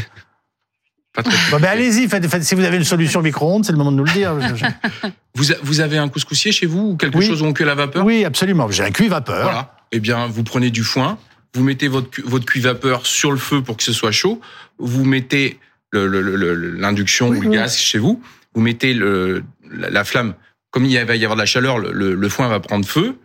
pas 1.14 1.22
très 1.22 1.34
Bon, 1.50 1.58
ben 1.60 1.68
allez-y, 1.70 2.08
faites, 2.08 2.26
faites- 2.28 2.44
si 2.44 2.54
vous 2.54 2.64
avez 2.64 2.76
une 2.76 2.84
solution 2.84 3.22
micro-ondes, 3.22 3.64
c'est 3.64 3.72
le 3.72 3.78
moment 3.78 3.90
de 3.92 3.96
nous 3.96 4.04
le 4.04 4.12
dire. 4.12 4.34
Vous, 5.34 5.52
a- 5.52 5.56
vous 5.62 5.80
avez 5.80 5.96
un 5.98 6.08
couscoussier 6.08 6.50
chez 6.52 6.66
vous 6.66 6.90
ou 6.90 6.96
quelque 6.96 7.16
Oui. 7.16 7.26
chose 7.26 7.40
où 7.42 7.46
on 7.46 7.52
cuit 7.54 7.62
à 7.64 7.68
la 7.68 7.74
vapeur? 7.76 8.04
Oui, 8.04 8.24
absolument. 8.24 8.68
J'ai 8.70 8.82
un 8.84 8.90
cuit 8.90 9.06
vapeur. 9.08 9.44
Voilà. 9.44 9.76
Eh 9.92 10.00
bien, 10.00 10.26
vous 10.26 10.42
prenez 10.42 10.70
du 10.70 10.82
foin, 10.82 11.16
vous 11.58 11.64
mettez 11.64 11.88
votre, 11.88 12.22
votre 12.24 12.46
cuit 12.46 12.60
vapeur 12.60 13.04
sur 13.04 13.32
le 13.32 13.36
feu 13.36 13.62
pour 13.62 13.76
que 13.76 13.82
ce 13.82 13.92
soit 13.92 14.12
chaud, 14.12 14.40
vous 14.78 15.04
mettez 15.04 15.58
le- 15.90 16.06
le- 16.06 16.20
le- 16.22 16.36
le- 16.36 16.70
l'induction 16.76 17.28
ou 17.30 17.40
le 17.40 17.50
gaz 17.50 17.76
chez 17.76 17.98
vous, 17.98 18.22
vous 18.54 18.60
mettez 18.60 18.94
le, 18.94 19.42
la, 19.68 19.90
la 19.90 20.04
flamme, 20.04 20.34
comme 20.70 20.84
il 20.84 20.96
va 21.04 21.16
y 21.16 21.24
avoir 21.24 21.34
de 21.34 21.42
la 21.42 21.46
chaleur, 21.46 21.78
le, 21.78 22.28
foin 22.28 22.46
va 22.46 22.60
prendre 22.60 22.86
feu, 22.86 23.16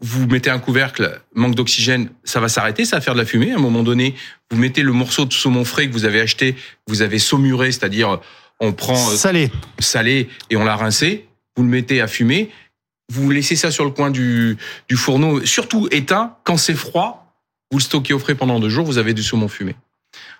vous 0.00 0.26
mettez 0.26 0.48
un 0.48 0.58
couvercle, 0.58 1.20
manque 1.34 1.54
d'oxygène, 1.54 2.08
ça 2.24 2.40
va 2.40 2.48
s'arrêter, 2.48 2.86
ça 2.86 2.96
va 2.96 3.00
faire 3.02 3.12
de 3.14 3.18
la 3.20 3.26
fumée. 3.26 3.52
À 3.52 3.56
un 3.56 3.60
moment 3.60 3.82
donné, 3.82 4.14
vous 4.50 4.56
mettez 4.56 4.82
le 4.82 4.92
morceau 4.92 5.26
de 5.26 5.32
saumon 5.32 5.64
frais 5.66 5.88
que 5.88 5.92
vous 5.92 6.06
avez 6.06 6.20
acheté, 6.20 6.56
vous 6.86 7.02
avez 7.02 7.18
saumuré, 7.18 7.70
c'est-à-dire 7.70 8.18
on 8.60 8.72
prend 8.72 8.94
euh, 8.94 9.14
Salé. 9.14 9.50
salé 9.78 10.28
et 10.48 10.56
on 10.56 10.64
l'a 10.64 10.74
rincé, 10.76 11.26
vous 11.56 11.64
le 11.64 11.68
mettez 11.68 12.00
à 12.00 12.06
fumer, 12.06 12.50
vous 13.10 13.30
laissez 13.30 13.56
ça 13.56 13.70
sur 13.70 13.84
le 13.84 13.90
coin 13.90 14.10
du, 14.10 14.56
du 14.88 14.96
fourneau, 14.96 15.44
surtout 15.44 15.86
éteint, 15.90 16.36
quand 16.44 16.56
c'est 16.56 16.74
froid, 16.74 17.21
vous 17.72 17.78
le 17.78 17.82
stockez 17.82 18.12
au 18.12 18.18
frais 18.18 18.34
pendant 18.34 18.60
deux 18.60 18.68
jours, 18.68 18.84
vous 18.84 18.98
avez 18.98 19.14
du 19.14 19.22
saumon 19.22 19.48
fumé. 19.48 19.74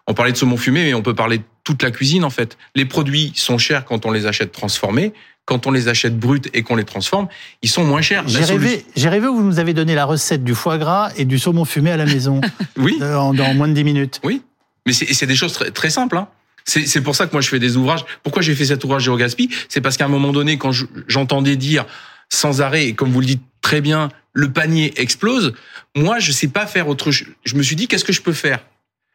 On 0.07 0.15
parlait 0.15 0.33
de 0.33 0.37
saumon 0.37 0.59
fumé, 0.59 0.85
mais 0.85 0.95
on 0.95 1.03
peut 1.03 1.15
parler 1.15 1.39
de 1.39 1.45
toute 1.65 1.83
la 1.83 1.91
cuisine 1.91 2.25
en 2.25 2.31
fait. 2.31 2.59
Les 2.75 2.85
produits 2.85 3.33
sont 3.35 3.59
chers 3.59 3.85
quand 3.85 4.05
on 4.07 4.13
les 4.13 4.27
achète 4.27 4.53
transformés. 4.53 5.13
Quand 5.45 5.67
on 5.67 5.73
les 5.73 5.89
achète 5.89 6.17
bruts 6.17 6.43
et 6.53 6.63
qu'on 6.63 6.77
les 6.77 6.85
transforme, 6.85 7.27
ils 7.63 7.69
sont 7.69 7.83
moins 7.83 8.01
chers. 8.01 8.29
J'ai 8.29 8.45
rêvé, 8.45 8.87
j'ai 8.95 9.09
rêvé 9.09 9.27
où 9.27 9.35
vous 9.35 9.43
nous 9.43 9.59
avez 9.59 9.75
donné 9.75 9.97
la 9.97 10.05
recette 10.05 10.45
du 10.45 10.55
foie 10.55 10.79
gras 10.79 11.11
et 11.17 11.25
du 11.25 11.37
saumon 11.37 11.65
fumé 11.65 11.91
à 11.91 11.97
la 11.97 12.05
maison. 12.07 12.41
oui. 12.77 12.97
Dans, 13.01 13.35
dans, 13.35 13.53
moins 13.53 13.67
de 13.67 13.73
10 13.73 13.83
minutes. 13.83 14.21
Oui. 14.23 14.43
Mais 14.87 14.93
c'est 14.93 15.27
des 15.27 15.35
choses 15.35 15.53
très, 15.53 15.73
très 15.73 15.91
simples. 15.91 16.17
Hein. 16.17 16.29
C'est 16.65 17.01
pour 17.01 17.17
ça 17.17 17.27
que 17.27 17.33
moi 17.33 17.41
je 17.41 17.49
fais 17.49 17.59
des 17.59 17.77
ouvrages. 17.77 18.05
Pourquoi 18.23 18.43
j'ai 18.43 18.55
fait 18.55 18.67
cet 18.67 18.85
ouvrage 18.85 19.03
Géogaspi 19.03 19.51
C'est 19.69 19.81
parce 19.81 19.97
qu'à 19.97 20.05
un 20.05 20.09
moment 20.09 20.31
donné, 20.31 20.59
quand 20.59 20.71
j'entendais 21.09 21.57
dire 21.57 21.87
sans 22.33 22.63
arrêt, 22.63 22.87
et 22.87 22.95
comme 22.95 23.11
vous 23.11 23.21
le 23.21 23.27
dites 23.27 23.43
très 23.61 23.81
bien, 23.81 24.09
le 24.33 24.51
panier 24.53 24.93
explose, 25.01 25.55
moi 25.95 26.19
je 26.19 26.33
sais 26.33 26.49
pas 26.49 26.67
faire 26.67 26.89
autre 26.89 27.11
chose. 27.11 27.29
Je 27.45 27.55
me 27.57 27.63
suis 27.63 27.77
dit, 27.77 27.89
qu'est-ce 27.89 28.05
que 28.05 28.13
je 28.13 28.23
peux 28.23 28.33
faire? 28.33 28.61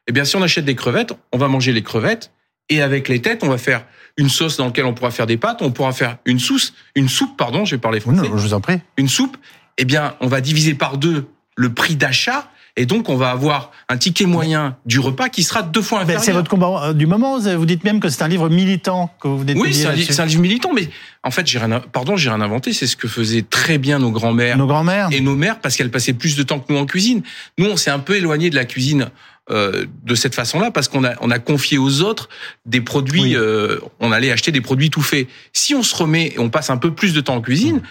Eh 0.08 0.12
bien, 0.12 0.23
si 0.23 0.36
on 0.36 0.41
achète 0.41 0.65
des 0.65 0.75
crevettes, 0.75 1.13
on 1.32 1.38
va 1.38 1.47
manger 1.47 1.73
les 1.73 1.84
crevettes, 1.84 2.32
et 2.69 2.82
avec 2.82 3.08
les 3.08 3.21
têtes, 3.21 3.43
on 3.43 3.49
va 3.49 3.58
faire 3.58 3.86
une 4.17 4.30
sauce 4.30 4.58
dans 4.58 4.65
laquelle 4.65 4.86
on 4.86 4.93
pourra 4.93 5.12
faire 5.12 5.25
des 5.25 5.38
pâtes, 5.38 5.62
on 5.62 5.71
pourra 5.71 5.93
faire 5.93 6.17
une 6.25 6.39
sauce, 6.39 6.73
une 6.95 7.10
soupe, 7.10 7.38
pardon, 7.38 7.65
je 7.65 7.75
vais 7.75 7.82
parler 7.82 7.99
français. 7.99 8.30
Non, 8.30 8.38
je 8.38 8.43
vous 8.43 8.53
en 8.53 8.62
prie. 8.62 8.80
Une 8.97 9.08
soupe. 9.08 9.38
Eh 9.77 9.86
bien, 9.86 10.15
on 10.21 10.27
va 10.27 10.41
diviser 10.41 10.73
par 10.73 10.97
deux 10.97 11.27
le 11.56 11.73
prix 11.73 11.95
d'achat 11.95 12.51
et 12.79 12.85
donc, 12.85 13.09
on 13.09 13.15
va 13.15 13.31
avoir 13.31 13.71
un 13.89 13.97
ticket 13.97 14.27
moyen 14.27 14.77
du 14.85 14.99
repas 14.99 15.29
qui 15.29 15.41
sera 15.41 15.63
deux 15.63 15.81
fois 15.81 16.01
inférieur. 16.01 16.23
C'est 16.23 16.31
votre 16.31 16.49
combat 16.49 16.83
euh, 16.83 16.93
du 16.93 17.07
moment. 17.07 17.39
Vous 17.39 17.65
dites 17.65 17.83
même 17.83 17.99
que 17.99 18.07
c'est 18.07 18.21
un 18.21 18.27
livre 18.27 18.49
militant 18.49 19.11
que 19.19 19.27
vous 19.27 19.39
venez 19.39 19.55
Oui, 19.55 19.73
c'est 19.73 19.87
un, 20.19 20.25
livre 20.25 20.41
militant, 20.41 20.71
mais 20.73 20.87
en 21.23 21.31
fait, 21.31 21.47
j'ai 21.47 21.57
rien, 21.57 21.79
pardon, 21.91 22.15
j'ai 22.15 22.29
rien 22.29 22.39
inventé. 22.39 22.73
C'est 22.73 22.85
ce 22.85 22.95
que 22.95 23.07
faisaient 23.07 23.41
très 23.41 23.79
bien 23.79 23.97
nos 23.97 24.11
grands-mères, 24.11 24.57
nos 24.57 24.67
grands-mères 24.67 25.09
et 25.11 25.21
nos 25.21 25.35
mères, 25.35 25.59
parce 25.59 25.75
qu'elles 25.75 25.89
passaient 25.89 26.13
plus 26.13 26.35
de 26.35 26.43
temps 26.43 26.59
que 26.59 26.71
nous 26.71 26.77
en 26.77 26.85
cuisine. 26.85 27.23
Nous, 27.57 27.65
on 27.65 27.77
s'est 27.77 27.89
un 27.89 27.99
peu 27.99 28.15
éloigné 28.15 28.51
de 28.51 28.55
la 28.55 28.65
cuisine. 28.65 29.09
Euh, 29.49 29.85
de 30.03 30.13
cette 30.13 30.35
façon-là 30.35 30.71
parce 30.71 30.89
qu'on 30.89 31.05
a 31.05 31.13
on 31.21 31.31
a 31.31 31.39
confié 31.39 31.77
aux 31.77 32.01
autres 32.01 32.27
des 32.65 32.81
produits 32.81 33.37
euh, 33.37 33.79
on 34.01 34.11
allait 34.11 34.29
acheter 34.29 34.51
des 34.51 34.59
produits 34.59 34.89
tout 34.89 35.01
faits 35.01 35.29
si 35.53 35.73
on 35.73 35.83
se 35.83 35.95
remet 35.95 36.33
et 36.35 36.39
on 36.39 36.49
passe 36.49 36.69
un 36.69 36.75
peu 36.75 36.93
plus 36.93 37.13
de 37.13 37.21
temps 37.21 37.35
en 37.35 37.41
cuisine 37.41 37.81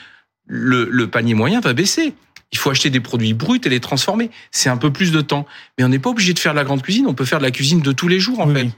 le, 0.45 0.87
le 0.91 1.07
panier 1.09 1.33
moyen 1.33 1.61
va 1.61 1.73
baisser 1.73 2.13
il 2.53 2.59
faut 2.59 2.71
acheter 2.71 2.91
des 2.91 3.01
produits 3.01 3.35
bruts 3.35 3.61
et 3.65 3.69
les 3.69 3.81
transformer. 3.81 4.31
C'est 4.51 4.69
un 4.69 4.77
peu 4.77 4.93
plus 4.93 5.13
de 5.13 5.21
temps. 5.21 5.47
Mais 5.79 5.85
on 5.85 5.89
n'est 5.89 5.99
pas 5.99 6.11
obligé 6.11 6.33
de 6.33 6.39
faire 6.39 6.53
de 6.53 6.57
la 6.59 6.65
grande 6.65 6.83
cuisine, 6.83 7.07
on 7.07 7.15
peut 7.15 7.25
faire 7.25 7.39
de 7.39 7.45
la 7.45 7.51
cuisine 7.51 7.81
de 7.81 7.93
tous 7.93 8.09
les 8.09 8.21
jours 8.21 8.41
en 8.41 8.53
fait. 8.53 8.69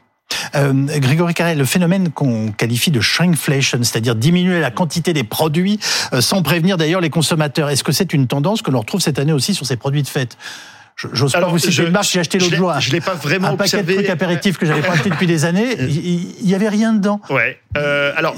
Euh, 0.55 0.73
Grégory 0.99 1.35
Carré, 1.35 1.55
le 1.55 1.65
phénomène 1.65 2.11
qu'on 2.11 2.53
qualifie 2.53 2.91
de 2.91 3.01
shrinkflation, 3.01 3.79
c'est-à-dire 3.83 4.15
diminuer 4.15 4.61
la 4.61 4.71
quantité 4.71 5.13
des 5.13 5.25
produits 5.25 5.81
euh, 6.13 6.21
sans 6.21 6.43
prévenir 6.43 6.77
d'ailleurs 6.77 7.01
les 7.01 7.11
consommateurs, 7.11 7.71
est-ce 7.71 7.83
que 7.83 7.93
c'est 7.93 8.13
une 8.13 8.27
tendance 8.27 8.63
que 8.63 8.71
l'on 8.71 8.81
retrouve 8.81 9.01
cette 9.01 9.19
année 9.19 9.33
aussi 9.33 9.55
sur 9.55 9.67
ces 9.67 9.77
produits 9.77 10.03
de 10.03 10.09
fête? 10.09 10.37
J'ose 11.13 11.33
pas 11.33 11.47
vous 11.47 11.59
citer 11.59 11.85
une 11.85 11.91
marque, 11.91 12.09
j'ai 12.11 12.19
acheté 12.19 12.39
l'autre 12.39 12.57
jour 12.57 12.75
je 12.81 12.91
l'ai 12.91 13.01
pas 13.01 13.15
vraiment 13.15 13.49
un 13.49 13.57
paquet 13.57 13.85
de 13.85 13.95
trucs 13.95 14.09
apéritifs 14.11 14.59
que 14.59 14.67
j'avais 14.67 14.81
pas 14.87 14.95
acheté 14.95 15.11
depuis 15.11 15.29
des 15.29 15.45
années, 15.45 15.77
il 15.81 16.49
y, 16.49 16.57
avait 16.57 16.69
rien 16.69 16.93
dedans. 16.93 17.21
Ouais. 17.31 17.61
Euh, 17.77 18.13
alors 18.17 18.35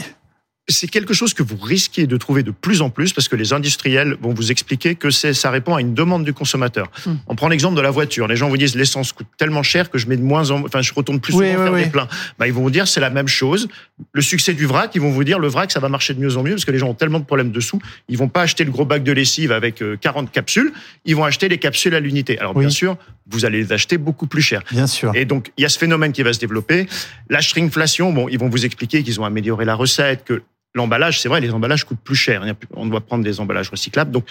c'est 0.70 0.88
quelque 0.88 1.14
chose 1.14 1.34
que 1.34 1.42
vous 1.42 1.56
risquez 1.56 2.06
de 2.06 2.16
trouver 2.16 2.42
de 2.42 2.50
plus 2.50 2.82
en 2.82 2.90
plus 2.90 3.12
parce 3.12 3.28
que 3.28 3.36
les 3.36 3.52
industriels 3.52 4.16
vont 4.20 4.32
vous 4.32 4.50
expliquer 4.50 4.94
que 4.94 5.10
c'est 5.10 5.34
ça 5.34 5.50
répond 5.50 5.74
à 5.74 5.80
une 5.80 5.94
demande 5.94 6.24
du 6.24 6.32
consommateur. 6.32 6.90
Hmm. 7.06 7.14
On 7.26 7.34
prend 7.34 7.48
l'exemple 7.48 7.76
de 7.76 7.80
la 7.80 7.90
voiture. 7.90 8.26
Les 8.26 8.36
gens 8.36 8.48
vous 8.48 8.56
disent 8.56 8.76
l'essence 8.76 9.12
coûte 9.12 9.26
tellement 9.36 9.62
cher 9.62 9.90
que 9.90 9.98
je 9.98 10.06
mets 10.06 10.16
de 10.16 10.22
moins 10.22 10.50
en 10.50 10.64
enfin 10.64 10.82
je 10.82 10.92
retourne 10.92 11.20
plus 11.20 11.32
souvent 11.32 11.44
faire 11.44 11.72
des 11.72 11.86
pleins. 11.86 12.08
Bah, 12.38 12.46
ils 12.46 12.52
vont 12.52 12.62
vous 12.62 12.70
dire 12.70 12.88
c'est 12.88 13.00
la 13.00 13.10
même 13.10 13.28
chose. 13.28 13.68
Le 14.12 14.22
succès 14.22 14.54
du 14.54 14.66
vrac, 14.66 14.92
ils 14.94 15.00
vont 15.00 15.10
vous 15.10 15.24
dire 15.24 15.38
le 15.38 15.48
vrac 15.48 15.70
ça 15.70 15.80
va 15.80 15.88
marcher 15.88 16.14
de 16.14 16.20
mieux 16.20 16.36
en 16.36 16.42
mieux 16.42 16.52
parce 16.52 16.64
que 16.64 16.70
les 16.70 16.78
gens 16.78 16.88
ont 16.88 16.94
tellement 16.94 17.20
de 17.20 17.24
problèmes 17.24 17.52
dessous, 17.52 17.80
ils 18.08 18.18
vont 18.18 18.28
pas 18.28 18.42
acheter 18.42 18.64
le 18.64 18.70
gros 18.70 18.84
bac 18.84 19.02
de 19.02 19.12
lessive 19.12 19.52
avec 19.52 19.82
40 20.00 20.26
euh, 20.26 20.30
capsules, 20.30 20.72
ils 21.04 21.16
vont 21.16 21.24
acheter 21.24 21.48
les 21.48 21.58
capsules 21.58 21.94
à 21.94 22.00
l'unité. 22.00 22.38
Alors 22.38 22.54
bien 22.54 22.70
sûr, 22.70 22.96
vous 23.30 23.44
allez 23.44 23.62
les 23.62 23.72
acheter 23.72 23.98
beaucoup 23.98 24.26
plus 24.26 24.42
cher. 24.42 24.62
Bien 24.70 24.86
sûr. 24.86 25.12
Et 25.14 25.24
donc 25.24 25.52
il 25.56 25.62
y 25.62 25.64
a 25.64 25.68
ce 25.68 25.78
phénomène 25.78 26.12
qui 26.12 26.22
va 26.22 26.32
se 26.32 26.40
développer. 26.40 26.86
La 27.28 27.40
shrinkflation, 27.40 28.12
bon, 28.12 28.28
ils 28.28 28.38
vont 28.38 28.48
vous 28.48 28.64
expliquer 28.64 29.02
qu'ils 29.02 29.20
ont 29.20 29.24
amélioré 29.24 29.64
la 29.64 29.74
recette, 29.74 30.24
que 30.24 30.42
l'emballage, 30.74 31.20
c'est 31.20 31.28
vrai, 31.28 31.40
les 31.40 31.52
emballages 31.52 31.84
coûtent 31.84 32.00
plus 32.02 32.16
cher. 32.16 32.44
On 32.74 32.86
doit 32.86 33.00
prendre 33.00 33.24
des 33.24 33.40
emballages 33.40 33.70
recyclables. 33.70 34.10
Donc, 34.10 34.24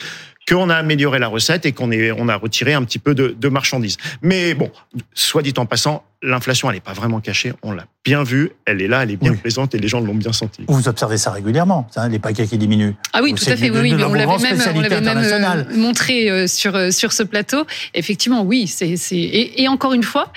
qu'on 0.47 0.69
a 0.69 0.75
amélioré 0.75 1.19
la 1.19 1.27
recette 1.27 1.65
et 1.65 1.73
qu'on 1.73 1.91
on 1.91 2.29
a 2.29 2.35
retiré 2.35 2.73
un 2.73 2.83
petit 2.83 2.99
peu 2.99 3.13
de, 3.13 3.49
marchandises. 3.49 3.97
Mais 4.21 4.53
bon, 4.53 4.71
soit 5.13 5.41
dit 5.41 5.53
en 5.57 5.65
passant, 5.65 6.03
l'inflation, 6.21 6.69
elle 6.69 6.75
n'est 6.75 6.81
pas 6.81 6.93
vraiment 6.93 7.19
cachée. 7.19 7.53
On 7.61 7.71
l'a 7.71 7.85
bien 8.03 8.23
vue. 8.23 8.51
Elle 8.65 8.81
est 8.81 8.87
là, 8.87 9.03
elle 9.03 9.11
est 9.11 9.17
bien 9.17 9.33
présente 9.35 9.75
et 9.75 9.79
les 9.79 9.87
gens 9.87 9.99
l'ont 9.99 10.15
bien 10.15 10.33
senti. 10.33 10.63
Vous 10.67 10.87
observez 10.87 11.17
ça 11.17 11.31
régulièrement, 11.31 11.87
les 12.09 12.19
paquets 12.19 12.47
qui 12.47 12.57
diminuent. 12.57 12.93
Ah 13.13 13.21
oui, 13.21 13.33
tout 13.33 13.49
à 13.49 13.55
fait. 13.55 13.69
Oui, 13.69 13.93
mais 13.93 14.03
on 14.03 14.13
l'avait 14.13 14.37
même, 14.37 14.59
on 14.75 14.81
l'avait 14.81 15.01
même 15.01 15.17
euh, 15.17 15.75
montré 15.75 16.29
euh, 16.29 16.47
sur, 16.47 16.75
euh, 16.75 16.91
sur 16.91 17.11
ce 17.11 17.23
plateau. 17.23 17.65
Effectivement, 17.93 18.43
oui. 18.43 18.67
c'est 18.67 18.89
et, 19.11 19.61
et 19.61 19.67
encore 19.67 19.93
une 19.93 20.03
fois, 20.03 20.31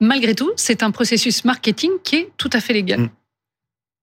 malgré 0.00 0.34
tout, 0.34 0.50
c'est 0.56 0.82
un 0.82 0.90
processus 0.90 1.44
marketing 1.44 1.90
qui 2.04 2.16
est 2.16 2.30
tout 2.36 2.50
à 2.52 2.60
fait 2.60 2.72
légal. 2.72 3.00
Mm. 3.00 3.10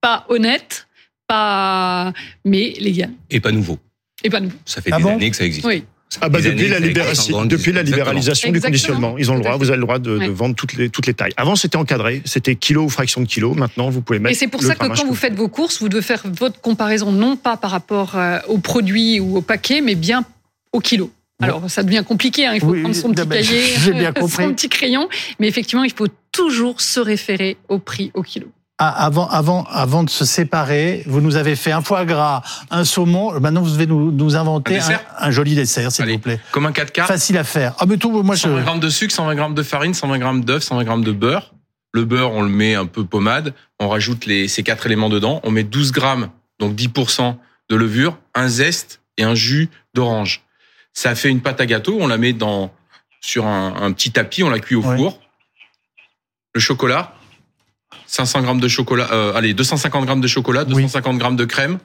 Pas 0.01 0.25
honnête, 0.29 0.84
pas, 1.27 2.13
mais 2.43 2.73
légal. 2.79 3.11
Et 3.29 3.39
pas 3.39 3.51
nouveau. 3.51 3.79
Et 4.23 4.29
pas 4.29 4.39
nouveau. 4.39 4.57
Ça 4.65 4.81
fait 4.81 4.91
ah 4.93 4.97
des 4.97 5.07
années 5.07 5.29
que 5.29 5.35
ça 5.37 5.45
existe. 5.45 5.65
Oui. 5.65 5.83
Ah 6.21 6.29
bah 6.29 6.39
depuis, 6.39 6.69
la 6.69 6.79
libération, 6.79 7.45
depuis 7.45 7.71
la 7.73 7.83
libéralisation 7.83 8.51
du 8.51 8.61
conditionnement, 8.61 9.17
ils 9.17 9.31
ont 9.31 9.35
le 9.35 9.41
droit, 9.41 9.57
vous 9.57 9.69
avez 9.69 9.77
le 9.77 9.83
droit 9.83 9.99
de, 9.99 10.17
de, 10.17 10.31
vendre 10.31 10.55
toutes 10.55 10.73
les, 10.73 10.89
toutes 10.89 11.07
les 11.07 11.13
tailles. 11.13 11.33
Avant, 11.35 11.55
c'était 11.55 11.75
encadré, 11.75 12.21
c'était 12.25 12.55
kilo 12.55 12.83
ou 12.83 12.89
fraction 12.89 13.21
de 13.21 13.25
kilo. 13.25 13.53
Maintenant, 13.53 13.89
vous 13.89 14.01
pouvez 14.01 14.19
mettre. 14.19 14.31
Et 14.31 14.37
c'est 14.37 14.47
pour 14.47 14.61
ça 14.61 14.75
que 14.75 14.87
quand 14.87 15.05
vous 15.05 15.15
faites 15.15 15.35
vos 15.35 15.49
courses, 15.49 15.81
vous 15.81 15.89
devez 15.89 16.01
faire 16.01 16.23
votre 16.25 16.61
comparaison 16.61 17.11
non 17.11 17.35
pas 17.35 17.57
par 17.57 17.71
rapport 17.71 18.15
euh, 18.15 18.39
aux 18.47 18.59
produits 18.59 19.19
ou 19.19 19.37
au 19.37 19.41
paquet, 19.41 19.81
mais 19.81 19.95
bien 19.95 20.23
au 20.71 20.79
kilo. 20.79 21.11
Alors, 21.41 21.69
ça 21.69 21.83
devient 21.83 22.03
compliqué, 22.07 22.45
hein. 22.45 22.53
il 22.55 22.61
faut 22.61 22.73
prendre 22.73 22.95
son 22.95 23.11
petit 23.11 23.27
cahier, 23.27 23.63
son 24.29 24.53
petit 24.53 24.69
crayon, 24.69 25.09
mais 25.39 25.47
effectivement, 25.47 25.83
il 25.83 25.91
faut 25.91 26.07
toujours 26.31 26.79
se 26.79 26.99
référer 26.99 27.57
au 27.67 27.77
prix 27.79 28.11
au 28.13 28.23
kilo. 28.23 28.47
Ah, 28.77 29.05
avant, 29.05 29.29
avant, 29.29 29.63
avant 29.69 30.03
de 30.03 30.09
se 30.09 30.25
séparer, 30.25 31.03
vous 31.05 31.21
nous 31.21 31.37
avez 31.37 31.55
fait 31.55 31.71
un 31.71 31.81
foie 31.81 32.03
gras, 32.03 32.41
un 32.69 32.83
saumon. 32.83 33.39
Maintenant, 33.39 33.61
vous 33.61 33.71
devez 33.71 33.87
nous, 33.87 34.11
nous 34.11 34.35
inventer 34.35 34.79
un, 35.17 35.31
joli 35.31 35.55
dessert, 35.55 35.93
s'il 35.93 36.05
vous 36.05 36.19
plaît. 36.19 36.41
Comme 36.51 36.65
un 36.65 36.73
4 36.73 36.91
quarts. 36.91 37.07
Facile 37.07 37.37
à 37.37 37.45
faire. 37.45 37.73
Ah, 37.79 37.85
mais 37.87 37.95
tout, 37.95 38.11
moi, 38.21 38.35
120 38.35 38.63
grammes 38.63 38.79
de 38.81 38.89
sucre, 38.89 39.13
120 39.13 39.35
grammes 39.35 39.53
de 39.53 39.63
farine, 39.63 39.93
120 39.93 40.19
grammes 40.19 40.43
d'œuf, 40.43 40.63
120 40.63 40.83
grammes 40.83 41.03
de 41.05 41.13
beurre. 41.13 41.53
Le 41.93 42.03
beurre, 42.03 42.33
on 42.33 42.41
le 42.41 42.49
met 42.49 42.75
un 42.75 42.85
peu 42.85 43.05
pommade. 43.05 43.53
On 43.79 43.87
rajoute 43.87 44.25
les, 44.25 44.49
ces 44.49 44.61
quatre 44.61 44.85
éléments 44.85 45.07
dedans. 45.07 45.39
On 45.43 45.51
met 45.51 45.63
12 45.63 45.93
grammes, 45.93 46.29
donc 46.59 46.75
10% 46.75 47.37
de 47.69 47.75
levure, 47.77 48.17
un 48.33 48.49
zeste 48.49 48.99
et 49.17 49.23
un 49.23 49.35
jus 49.35 49.69
d'orange. 49.93 50.41
Ça 50.91 51.15
fait 51.15 51.29
une 51.29 51.39
pâte 51.39 51.61
à 51.61 51.65
gâteau. 51.65 51.97
On 52.01 52.07
la 52.07 52.17
met 52.17 52.33
dans, 52.33 52.73
sur 53.21 53.45
un, 53.45 53.73
un 53.81 53.93
petit 53.93 54.11
tapis. 54.11 54.43
On 54.43 54.49
la 54.49 54.59
cuit 54.59 54.75
au 54.75 54.81
four. 54.81 55.21
Le 56.53 56.59
chocolat, 56.59 57.15
500 58.15 58.41
grammes 58.43 58.59
de 58.61 58.67
chocolat, 58.69 59.09
euh, 59.11 59.33
allez, 59.35 59.53
250 59.53 60.05
grammes 60.05 60.21
de 60.21 60.27
chocolat, 60.27 60.63
250 60.63 61.17
grammes 61.17 61.35
de 61.35 61.43
crème, 61.43 61.79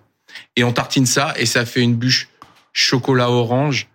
et 0.54 0.62
on 0.62 0.72
tartine 0.72 1.06
ça, 1.06 1.34
et 1.36 1.44
ça 1.44 1.66
fait 1.66 1.82
une 1.82 1.96
bûche 1.96 2.28
chocolat 2.72 3.30
orange 3.30 3.88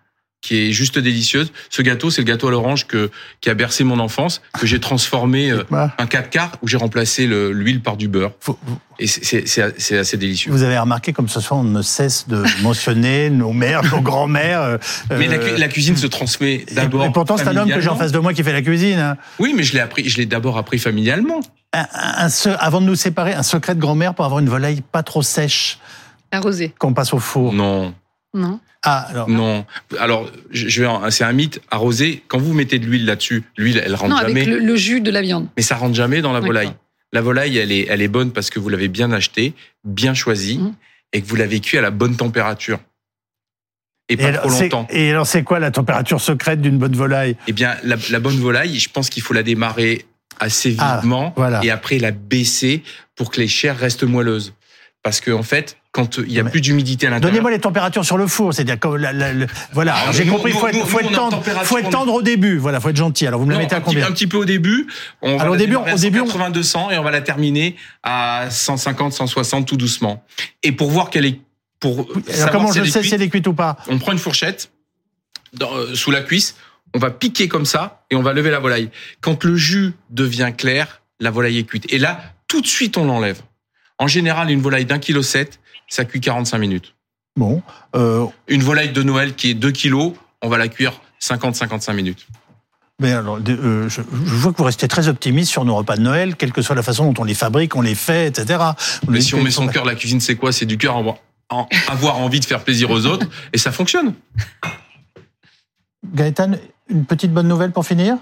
qui 0.46 0.68
est 0.68 0.72
juste 0.72 0.96
délicieuse. 1.00 1.50
Ce 1.70 1.82
gâteau, 1.82 2.08
c'est 2.08 2.20
le 2.20 2.26
gâteau 2.26 2.46
à 2.46 2.50
l'orange 2.52 2.86
que 2.86 3.10
qui 3.40 3.50
a 3.50 3.54
bercé 3.54 3.82
mon 3.82 3.98
enfance, 3.98 4.42
que 4.58 4.64
j'ai 4.64 4.78
transformé 4.78 5.50
euh, 5.50 5.64
un 5.72 6.06
4 6.06 6.30
quarts 6.30 6.52
où 6.62 6.68
j'ai 6.68 6.76
remplacé 6.76 7.26
l'huile 7.26 7.82
par 7.82 7.96
du 7.96 8.06
beurre. 8.06 8.30
Et 9.00 9.08
c'est 9.08 9.98
assez 9.98 10.16
délicieux. 10.16 10.52
Vous 10.52 10.62
avez 10.62 10.78
remarqué 10.78 11.12
comme 11.12 11.28
ce 11.28 11.40
soir, 11.40 11.58
on 11.58 11.64
ne 11.64 11.82
cesse 11.82 12.28
de 12.28 12.44
mentionner 12.62 13.28
nos 13.28 13.52
mères, 13.52 13.82
nos 13.92 14.00
grands-mères. 14.00 14.62
Euh, 14.62 14.78
Mais 15.10 15.26
la, 15.26 15.68
cuisine 15.68 15.96
se 15.96 16.06
transmet 16.06 16.64
d'abord. 16.72 17.04
Et, 17.04 17.10
pourtant, 17.10 17.36
c'est 17.36 17.48
un 17.48 17.56
homme 17.56 17.68
que 17.68 17.80
j'ai 17.80 17.88
en 17.88 17.96
face 17.96 18.12
de 18.12 18.20
moi 18.20 18.32
qui 18.32 18.44
fait 18.44 18.52
la 18.52 18.62
cuisine. 18.62 19.00
Hein. 19.00 19.16
Oui, 19.40 19.52
mais 19.56 19.64
je 19.64 19.72
l'ai 19.72 19.80
appris. 19.80 20.08
Je 20.08 20.16
l'ai 20.16 20.26
d'abord 20.26 20.58
appris 20.58 20.78
familialement. 20.78 21.40
Un, 21.72 22.28
avant 22.60 22.80
de 22.80 22.86
nous 22.86 22.94
séparer, 22.94 23.34
un 23.34 23.42
secret 23.42 23.74
de 23.74 23.80
grand-mère 23.80 24.14
pour 24.14 24.24
avoir 24.24 24.38
une 24.38 24.48
volaille 24.48 24.80
pas 24.92 25.02
trop 25.02 25.22
sèche. 25.22 25.80
Arrosée. 26.30 26.72
Qu'on 26.78 26.94
passe 26.94 27.12
au 27.12 27.18
four. 27.18 27.52
Non. 27.52 27.92
Non. 28.36 28.60
Ah, 28.82 29.06
alors. 29.08 29.28
Non. 29.28 29.64
Alors, 29.98 30.30
je 30.50 30.82
vais, 30.82 31.10
c'est 31.10 31.24
un 31.24 31.32
mythe 31.32 31.60
arrosé. 31.70 32.22
Quand 32.28 32.38
vous 32.38 32.52
mettez 32.52 32.78
de 32.78 32.86
l'huile 32.86 33.06
là-dessus, 33.06 33.42
l'huile, 33.56 33.82
elle 33.84 33.94
rentre 33.94 34.14
non, 34.14 34.20
jamais. 34.20 34.42
Avec 34.42 34.62
le, 34.62 34.76
jus 34.76 35.00
de 35.00 35.10
la 35.10 35.22
viande. 35.22 35.48
Mais 35.56 35.62
ça 35.62 35.76
rentre 35.76 35.94
jamais 35.94 36.20
dans 36.20 36.32
la 36.32 36.40
volaille. 36.40 36.72
La 37.12 37.22
volaille, 37.22 37.56
elle 37.56 37.72
est, 37.72 37.86
elle 37.88 38.02
est 38.02 38.08
bonne 38.08 38.32
parce 38.32 38.50
que 38.50 38.60
vous 38.60 38.68
l'avez 38.68 38.88
bien 38.88 39.10
acheté, 39.10 39.54
bien 39.84 40.12
choisi, 40.12 40.58
mmh. 40.58 40.74
et 41.14 41.22
que 41.22 41.26
vous 41.26 41.36
l'avez 41.36 41.60
cuit 41.60 41.78
à 41.78 41.80
la 41.80 41.90
bonne 41.90 42.16
température. 42.16 42.78
Et 44.08 44.16
pas 44.16 44.32
trop 44.32 44.50
longtemps. 44.50 44.86
Et 44.90 45.10
alors, 45.10 45.26
c'est 45.26 45.42
quoi 45.42 45.58
la 45.58 45.70
température 45.70 46.20
secrète 46.20 46.60
d'une 46.60 46.78
bonne 46.78 46.94
volaille? 46.94 47.36
Eh 47.48 47.52
bien, 47.52 47.74
la, 47.82 48.20
bonne 48.20 48.38
volaille, 48.38 48.78
je 48.78 48.88
pense 48.90 49.10
qu'il 49.10 49.22
faut 49.22 49.34
la 49.34 49.42
démarrer 49.42 50.04
assez 50.38 50.76
ah, 50.78 51.00
vivement 51.00 51.34
et 51.62 51.70
après 51.70 51.98
la 51.98 52.10
baisser 52.10 52.82
pour 53.14 53.30
que 53.30 53.40
les 53.40 53.48
chairs 53.48 53.78
restent 53.78 54.04
moelleuses. 54.04 54.52
Parce 55.02 55.20
que 55.20 55.30
en 55.30 55.42
fait, 55.42 55.78
quand 55.96 56.18
il 56.18 56.30
y 56.30 56.38
a 56.38 56.44
plus 56.44 56.60
d'humidité 56.60 57.06
à 57.06 57.10
l'intérieur. 57.10 57.32
Donnez-moi 57.32 57.50
les 57.50 57.58
températures 57.58 58.04
sur 58.04 58.18
le 58.18 58.26
four, 58.26 58.52
c'est-à-dire 58.52 58.78
comme 58.78 59.02
voilà. 59.72 59.94
Ah, 59.96 60.12
j'ai 60.12 60.26
compris, 60.26 60.52
il 60.52 60.58
faut, 60.58 60.68
être, 60.68 60.86
faut, 60.86 61.00
être 61.00 61.10
tendre, 61.10 61.42
faut 61.64 61.78
être 61.78 61.88
tendre 61.88 62.12
au 62.12 62.20
début. 62.20 62.58
Voilà, 62.58 62.80
faut 62.80 62.90
être 62.90 62.96
gentil. 62.96 63.26
Alors 63.26 63.40
vous 63.40 63.46
me 63.46 63.52
la 63.52 63.58
mettez 63.58 63.76
à 63.76 63.80
combien 63.80 64.06
Un 64.06 64.10
petit 64.10 64.26
peu 64.26 64.36
au 64.36 64.44
début. 64.44 64.86
On 65.22 65.38
Alors, 65.38 65.46
va 65.46 65.50
au 65.52 65.56
début, 65.56 65.76
au 65.76 65.98
début, 65.98 66.22
80 66.22 66.50
200 66.50 66.90
et 66.90 66.98
on 66.98 67.02
va 67.02 67.10
la 67.10 67.22
terminer 67.22 67.76
à 68.02 68.50
150 68.50 69.14
160 69.14 69.66
tout 69.66 69.78
doucement. 69.78 70.22
Et 70.62 70.72
pour 70.72 70.90
voir 70.90 71.08
qu'elle 71.08 71.24
est 71.24 71.40
pour 71.80 72.06
Alors 72.34 72.50
comment 72.50 72.72
je 72.72 72.84
sais 72.84 73.02
si 73.02 73.14
elle 73.14 73.22
est 73.22 73.30
cuite 73.30 73.46
ou 73.46 73.54
pas 73.54 73.78
On 73.88 73.98
prend 73.98 74.12
une 74.12 74.18
fourchette 74.18 74.70
dans, 75.54 75.74
euh, 75.74 75.94
sous 75.94 76.10
la 76.10 76.20
cuisse, 76.20 76.56
on 76.94 76.98
va 76.98 77.10
piquer 77.10 77.48
comme 77.48 77.64
ça 77.64 78.04
et 78.10 78.16
on 78.16 78.22
va 78.22 78.34
lever 78.34 78.50
la 78.50 78.58
volaille. 78.58 78.90
Quand 79.22 79.44
le 79.44 79.56
jus 79.56 79.94
devient 80.10 80.52
clair, 80.54 81.00
la 81.20 81.30
volaille 81.30 81.56
est 81.56 81.64
cuite. 81.64 81.90
Et 81.90 81.98
là, 81.98 82.20
tout 82.48 82.60
de 82.60 82.66
suite, 82.66 82.98
on 82.98 83.06
l'enlève. 83.06 83.40
En 83.98 84.08
général, 84.08 84.50
une 84.50 84.60
volaille 84.60 84.84
d'un 84.84 84.98
kilo 84.98 85.22
7, 85.22 85.58
ça 85.88 86.04
cuit 86.04 86.20
45 86.20 86.58
minutes. 86.58 86.94
Bon, 87.36 87.62
euh, 87.94 88.26
Une 88.48 88.62
volaille 88.62 88.92
de 88.92 89.02
Noël 89.02 89.34
qui 89.34 89.50
est 89.50 89.54
2 89.54 89.70
kilos, 89.70 90.12
on 90.42 90.48
va 90.48 90.56
la 90.58 90.68
cuire 90.68 91.00
50-55 91.20 91.92
minutes. 91.94 92.26
mais 93.00 93.12
alors, 93.12 93.38
euh, 93.46 93.88
je, 93.88 94.00
je 94.00 94.34
vois 94.34 94.52
que 94.52 94.58
vous 94.58 94.64
restez 94.64 94.88
très 94.88 95.08
optimiste 95.08 95.50
sur 95.50 95.64
nos 95.64 95.74
repas 95.76 95.96
de 95.96 96.02
Noël, 96.02 96.36
quelle 96.36 96.52
que 96.52 96.62
soit 96.62 96.74
la 96.74 96.82
façon 96.82 97.10
dont 97.12 97.22
on 97.22 97.24
les 97.24 97.34
fabrique, 97.34 97.76
on 97.76 97.82
les 97.82 97.94
fait, 97.94 98.28
etc. 98.28 98.58
Mais 99.08 99.20
si 99.20 99.34
on 99.34 99.42
met 99.42 99.50
son 99.50 99.66
cœur, 99.68 99.84
la 99.84 99.94
cuisine, 99.94 100.20
c'est 100.20 100.36
quoi? 100.36 100.50
C'est 100.52 100.66
du 100.66 100.78
cœur, 100.78 100.96
avoir, 100.96 101.16
en- 101.50 101.68
avoir 101.88 102.18
envie 102.18 102.40
de 102.40 102.44
faire 102.46 102.64
plaisir 102.64 102.90
aux 102.90 103.04
autres, 103.06 103.26
et 103.52 103.58
ça 103.58 103.70
fonctionne. 103.72 104.14
Gaëtan, 106.14 106.52
une 106.88 107.04
petite 107.04 107.32
bonne 107.32 107.48
nouvelle 107.48 107.72
pour 107.72 107.84
finir? 107.86 108.16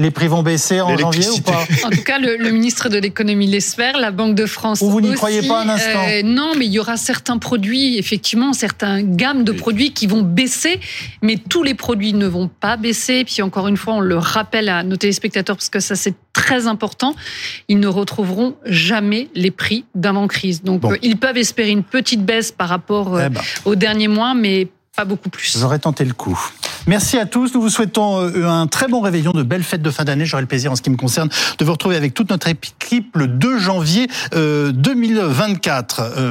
Les 0.00 0.10
prix 0.10 0.28
vont 0.28 0.42
baisser 0.42 0.80
en 0.80 0.96
janvier 0.96 1.28
ou 1.28 1.40
pas? 1.42 1.64
En 1.84 1.90
tout 1.90 2.02
cas, 2.02 2.18
le, 2.18 2.36
le 2.36 2.50
ministre 2.50 2.88
de 2.88 2.96
l'économie 2.98 3.46
l'espère, 3.46 3.98
la 3.98 4.10
Banque 4.10 4.34
de 4.34 4.46
France. 4.46 4.80
Ou 4.80 4.88
vous 4.90 5.00
n'y 5.02 5.12
croyez 5.12 5.46
pas 5.46 5.62
un 5.62 5.68
instant? 5.68 6.04
Euh, 6.08 6.22
Non, 6.24 6.52
mais 6.56 6.64
il 6.64 6.72
y 6.72 6.78
aura 6.78 6.96
certains 6.96 7.36
produits, 7.36 7.98
effectivement, 7.98 8.54
certains 8.54 9.02
gammes 9.02 9.44
de 9.44 9.52
produits 9.52 9.92
qui 9.92 10.06
vont 10.06 10.22
baisser, 10.22 10.80
mais 11.20 11.36
tous 11.36 11.62
les 11.62 11.74
produits 11.74 12.14
ne 12.14 12.26
vont 12.26 12.48
pas 12.48 12.78
baisser. 12.78 13.24
Puis 13.24 13.42
encore 13.42 13.68
une 13.68 13.76
fois, 13.76 13.94
on 13.94 14.00
le 14.00 14.16
rappelle 14.16 14.68
à 14.70 14.82
nos 14.82 14.96
téléspectateurs 14.96 15.56
parce 15.56 15.68
que 15.68 15.80
ça 15.80 15.96
c'est 15.96 16.14
très 16.32 16.66
important. 16.66 17.14
Ils 17.68 17.78
ne 17.80 17.88
retrouveront 17.88 18.54
jamais 18.64 19.28
les 19.34 19.50
prix 19.50 19.84
d'avant-crise. 19.94 20.62
Donc 20.62 20.80
Bon. 20.80 20.92
euh, 20.92 20.96
ils 21.02 21.18
peuvent 21.18 21.36
espérer 21.36 21.70
une 21.70 21.82
petite 21.84 22.24
baisse 22.24 22.52
par 22.52 22.68
rapport 22.70 23.16
euh, 23.16 23.24
Eh 23.26 23.28
ben, 23.28 23.40
au 23.66 23.74
dernier 23.74 24.08
mois, 24.08 24.32
mais 24.34 24.68
pas 24.96 25.04
beaucoup 25.04 25.30
plus. 25.30 25.58
J'aurais 25.58 25.78
tenté 25.78 26.04
le 26.04 26.12
coup. 26.12 26.38
Merci 26.86 27.18
à 27.18 27.26
tous. 27.26 27.54
Nous 27.54 27.60
vous 27.60 27.68
souhaitons 27.68 28.20
euh, 28.20 28.46
un 28.46 28.66
très 28.66 28.88
bon 28.88 29.00
réveillon, 29.00 29.32
de 29.32 29.42
belles 29.42 29.62
fêtes 29.62 29.82
de 29.82 29.90
fin 29.90 30.04
d'année. 30.04 30.24
J'aurai 30.24 30.42
le 30.42 30.48
plaisir, 30.48 30.72
en 30.72 30.76
ce 30.76 30.82
qui 30.82 30.90
me 30.90 30.96
concerne, 30.96 31.28
de 31.58 31.64
vous 31.64 31.72
retrouver 31.72 31.96
avec 31.96 32.14
toute 32.14 32.30
notre 32.30 32.48
équipe 32.48 33.16
le 33.16 33.28
2 33.28 33.58
janvier 33.58 34.08
euh, 34.34 34.72
2024. 34.72 36.00
Euh, 36.00 36.28